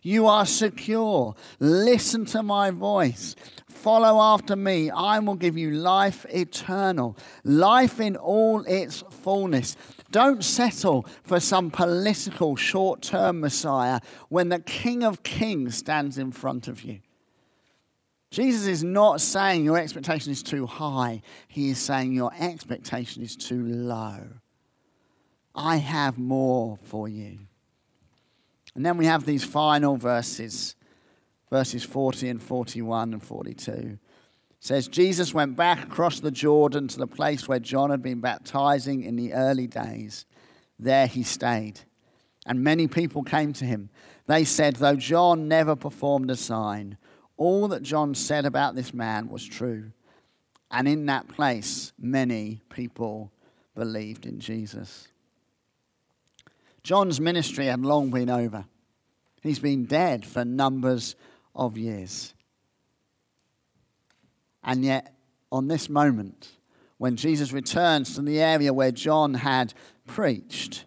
You 0.03 0.27
are 0.27 0.45
secure. 0.45 1.35
Listen 1.61 2.25
to 2.27 2.43
my 2.43 2.71
voice. 2.71 3.37
Follow 3.69 4.21
after 4.21 4.57
me. 4.57 4.91
I 4.91 5.21
will 5.21 5.37
give 5.37 5.57
you 5.57 5.71
life 5.71 6.27
eternal, 6.29 7.17
life 7.45 8.01
in 8.01 8.17
all 8.17 8.63
its 8.65 9.05
fullness. 9.11 9.77
Don't 10.11 10.45
settle 10.45 11.07
for 11.23 11.39
some 11.39 11.71
political 11.71 12.57
short 12.57 13.01
term 13.01 13.41
Messiah 13.41 14.01
when 14.29 14.49
the 14.49 14.59
King 14.61 15.05
of 15.05 15.23
Kings 15.23 15.77
stands 15.77 16.19
in 16.19 16.33
front 16.33 16.67
of 16.69 16.83
you. 16.83 17.01
Jesus 18.31 18.67
is 18.67 18.83
not 18.83 19.21
saying 19.21 19.65
your 19.65 19.79
expectation 19.79 20.33
is 20.33 20.43
too 20.43 20.67
high, 20.67 21.23
he 21.49 21.71
is 21.71 21.79
saying 21.79 22.13
your 22.13 22.33
expectation 22.39 23.23
is 23.23 23.37
too 23.37 23.63
low. 23.63 24.25
I 25.55 25.77
have 25.77 26.19
more 26.19 26.79
for 26.83 27.09
you. 27.09 27.41
And 28.75 28.85
then 28.85 28.97
we 28.97 29.07
have 29.07 29.25
these 29.25 29.45
final 29.45 29.97
verses, 29.97 30.77
verses 31.51 31.85
40 31.85 32.29
and 32.29 32.43
41 32.43 33.13
and 33.13 33.23
42. 33.23 33.73
It 33.73 33.99
says, 34.61 34.89
Jesus 34.89 35.35
went 35.35 35.57
back 35.57 35.83
across 35.83 36.21
the 36.21 36.31
Jordan 36.31 36.89
to 36.89 36.99
the 36.99 37.07
place 37.07 37.49
where 37.49 37.59
John 37.59 37.91
had 37.91 38.03
been 38.03 38.21
baptizing 38.21 39.03
in 39.03 39.17
the 39.17 39.33
early 39.35 39.67
days. 39.67 40.25
There 40.79 41.07
he 41.07 41.23
stayed. 41.23 41.81
And 42.47 42.65
many 42.65 42.87
people 42.89 43.23
came 43.23 43.53
to 43.55 43.65
him. 43.65 43.91
They 44.27 44.45
said, 44.45 44.77
Though 44.77 44.97
John 44.97 45.49
never 45.49 45.77
performed 45.77 46.31
a 46.31 46.37
sign, 46.37 46.97
all 47.37 47.69
that 47.69 47.83
John 47.83 48.15
said 48.15 48.47
about 48.47 48.75
this 48.75 48.95
man 48.95 49.29
was 49.29 49.45
true. 49.45 49.93
And 50.71 50.89
in 50.89 51.07
that 51.07 51.29
place, 51.29 51.93
many 51.99 52.63
people 52.71 53.31
believed 53.75 54.27
in 54.27 54.41
Jesus. 54.41 55.09
John's 56.83 57.21
ministry 57.21 57.67
had 57.67 57.81
long 57.81 58.11
been 58.11 58.31
over. 58.31 58.65
He's 59.43 59.59
been 59.59 59.85
dead 59.85 60.25
for 60.25 60.45
numbers 60.45 61.17
of 61.55 61.77
years. 61.77 62.35
And 64.65 64.85
yet, 64.85 65.15
on 65.51 65.69
this 65.69 65.89
moment, 65.89 66.49
when 66.99 67.17
Jesus 67.17 67.53
returns 67.53 68.15
to 68.15 68.23
the 68.23 68.41
area 68.41 68.73
where 68.73 68.93
John 68.93 69.35
had 69.35 69.75
preached, 70.07 70.85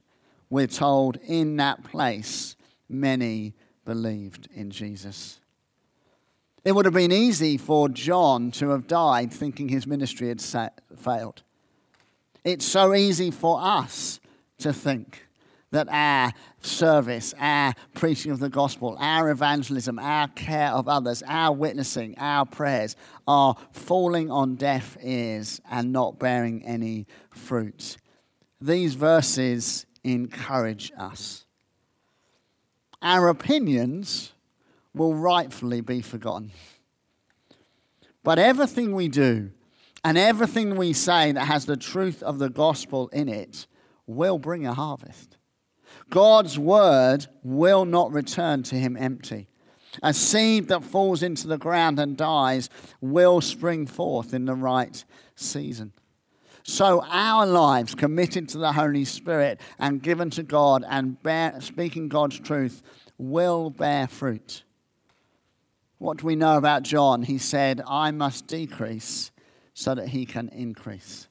we're 0.50 0.68
told 0.68 1.18
in 1.18 1.58
that 1.58 1.84
place 1.84 2.56
many 2.88 3.54
believed 3.84 4.48
in 4.54 4.72
Jesus. 4.72 5.40
It 6.64 6.74
would 6.74 6.86
have 6.86 6.94
been 6.94 7.12
easy 7.12 7.58
for 7.58 7.90
John 7.90 8.52
to 8.52 8.70
have 8.70 8.88
died 8.88 9.32
thinking 9.32 9.70
his 9.70 9.86
ministry 9.86 10.30
had 10.30 10.42
failed. 10.98 11.44
It's 12.44 12.66
so 12.66 12.96
easy 12.96 13.30
for 13.30 13.60
us 13.62 14.20
to 14.60 14.74
think 14.74 15.25
that 15.76 15.88
our 15.90 16.32
service, 16.62 17.34
our 17.38 17.74
preaching 17.94 18.32
of 18.32 18.40
the 18.40 18.50
gospel, 18.50 18.96
our 19.00 19.30
evangelism, 19.30 20.00
our 20.00 20.28
care 20.30 20.70
of 20.70 20.88
others, 20.88 21.22
our 21.28 21.54
witnessing, 21.54 22.16
our 22.18 22.46
prayers 22.46 22.96
are 23.28 23.56
falling 23.72 24.32
on 24.32 24.56
deaf 24.56 24.98
ears 25.04 25.60
and 25.70 25.92
not 25.92 26.18
bearing 26.18 26.66
any 26.66 27.06
fruit. 27.30 27.98
These 28.62 28.96
verses 28.96 29.86
encourage 30.04 30.92
us. 30.98 31.46
Our 33.02 33.28
opinions 33.28 34.32
will 34.94 35.14
rightfully 35.14 35.82
be 35.82 36.02
forgotten. 36.02 36.52
But 38.24 38.40
everything 38.40 38.96
we 38.96 39.10
do 39.10 39.52
and 40.06 40.18
everything 40.18 40.78
we 40.78 40.94
say 40.94 41.34
that 41.34 41.46
has 41.46 41.66
the 41.66 41.78
truth 41.78 42.24
of 42.24 42.40
the 42.40 42.50
gospel 42.50 43.10
in 43.10 43.28
it 43.28 43.68
will 44.08 44.40
bring 44.40 44.66
a 44.66 44.74
harvest. 44.74 45.35
God's 46.10 46.58
word 46.58 47.28
will 47.44 47.86
not 47.86 48.12
return 48.12 48.64
to 48.64 48.76
him 48.76 48.96
empty. 48.98 49.48
A 50.04 50.14
seed 50.14 50.68
that 50.68 50.84
falls 50.84 51.24
into 51.24 51.48
the 51.48 51.58
ground 51.58 52.00
and 52.00 52.18
dies 52.18 52.70
will 53.02 53.42
spring 53.42 53.88
forth 53.88 54.34
in 54.34 54.46
the 54.46 54.56
right 54.56 55.04
season. 55.36 55.94
So, 56.64 57.04
our 57.08 57.46
lives 57.46 57.94
committed 57.94 58.50
to 58.50 58.58
the 58.58 58.74
Holy 58.74 59.06
Spirit 59.06 59.62
and 59.78 60.02
given 60.02 60.32
to 60.32 60.44
God 60.44 60.84
and 60.88 61.22
bear, 61.22 61.62
speaking 61.62 62.10
God's 62.10 62.40
truth 62.40 62.82
will 63.20 63.70
bear 63.70 64.08
fruit. 64.08 64.64
What 66.00 66.18
do 66.18 66.26
we 66.26 66.36
know 66.36 66.58
about 66.58 66.84
John? 66.84 67.22
He 67.22 67.38
said, 67.38 67.82
I 67.88 68.12
must 68.12 68.48
decrease 68.48 69.32
so 69.76 69.94
that 69.94 70.10
he 70.10 70.26
can 70.26 70.50
increase. 70.50 71.28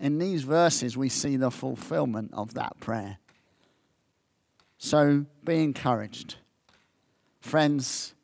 In 0.00 0.18
these 0.18 0.42
verses, 0.42 0.96
we 0.96 1.08
see 1.08 1.36
the 1.36 1.50
fulfillment 1.50 2.30
of 2.32 2.54
that 2.54 2.80
prayer. 2.80 3.18
So 4.82 5.26
be 5.44 5.62
encouraged. 5.62 6.36
Friends, 7.42 8.14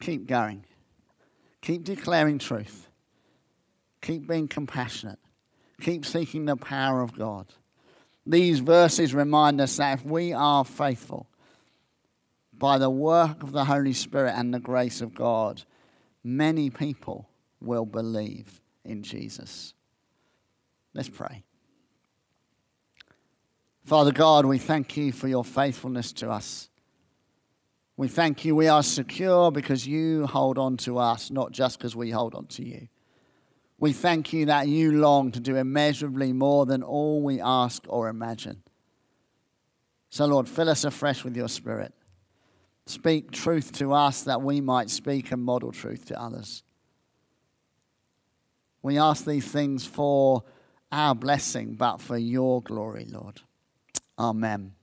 keep 0.00 0.26
going. 0.26 0.64
Keep 1.60 1.84
declaring 1.84 2.38
truth. 2.38 2.88
Keep 4.00 4.26
being 4.26 4.48
compassionate. 4.48 5.18
Keep 5.82 6.06
seeking 6.06 6.46
the 6.46 6.56
power 6.56 7.02
of 7.02 7.16
God. 7.16 7.46
These 8.24 8.60
verses 8.60 9.12
remind 9.12 9.60
us 9.60 9.76
that 9.76 9.98
if 9.98 10.04
we 10.06 10.32
are 10.32 10.64
faithful 10.64 11.28
by 12.54 12.78
the 12.78 12.90
work 12.90 13.42
of 13.42 13.52
the 13.52 13.66
Holy 13.66 13.92
Spirit 13.92 14.32
and 14.34 14.52
the 14.52 14.60
grace 14.60 15.02
of 15.02 15.14
God, 15.14 15.62
many 16.24 16.70
people 16.70 17.28
will 17.60 17.84
believe 17.84 18.62
in 18.82 19.02
Jesus. 19.02 19.74
Let's 20.94 21.10
pray. 21.10 21.44
Father 23.88 24.12
God, 24.12 24.44
we 24.44 24.58
thank 24.58 24.98
you 24.98 25.12
for 25.12 25.28
your 25.28 25.42
faithfulness 25.42 26.12
to 26.12 26.28
us. 26.28 26.68
We 27.96 28.06
thank 28.06 28.44
you 28.44 28.54
we 28.54 28.68
are 28.68 28.82
secure 28.82 29.50
because 29.50 29.86
you 29.86 30.26
hold 30.26 30.58
on 30.58 30.76
to 30.78 30.98
us, 30.98 31.30
not 31.30 31.52
just 31.52 31.78
because 31.78 31.96
we 31.96 32.10
hold 32.10 32.34
on 32.34 32.48
to 32.48 32.62
you. 32.62 32.88
We 33.78 33.94
thank 33.94 34.34
you 34.34 34.44
that 34.44 34.68
you 34.68 34.92
long 34.92 35.32
to 35.32 35.40
do 35.40 35.56
immeasurably 35.56 36.34
more 36.34 36.66
than 36.66 36.82
all 36.82 37.22
we 37.22 37.40
ask 37.40 37.82
or 37.88 38.10
imagine. 38.10 38.62
So, 40.10 40.26
Lord, 40.26 40.50
fill 40.50 40.68
us 40.68 40.84
afresh 40.84 41.24
with 41.24 41.34
your 41.34 41.48
Spirit. 41.48 41.94
Speak 42.84 43.30
truth 43.30 43.72
to 43.78 43.94
us 43.94 44.24
that 44.24 44.42
we 44.42 44.60
might 44.60 44.90
speak 44.90 45.32
and 45.32 45.42
model 45.42 45.72
truth 45.72 46.04
to 46.08 46.22
others. 46.22 46.62
We 48.82 48.98
ask 48.98 49.24
these 49.24 49.50
things 49.50 49.86
for 49.86 50.44
our 50.92 51.14
blessing, 51.14 51.72
but 51.72 52.02
for 52.02 52.18
your 52.18 52.60
glory, 52.60 53.06
Lord. 53.08 53.40
Amen. 54.18 54.77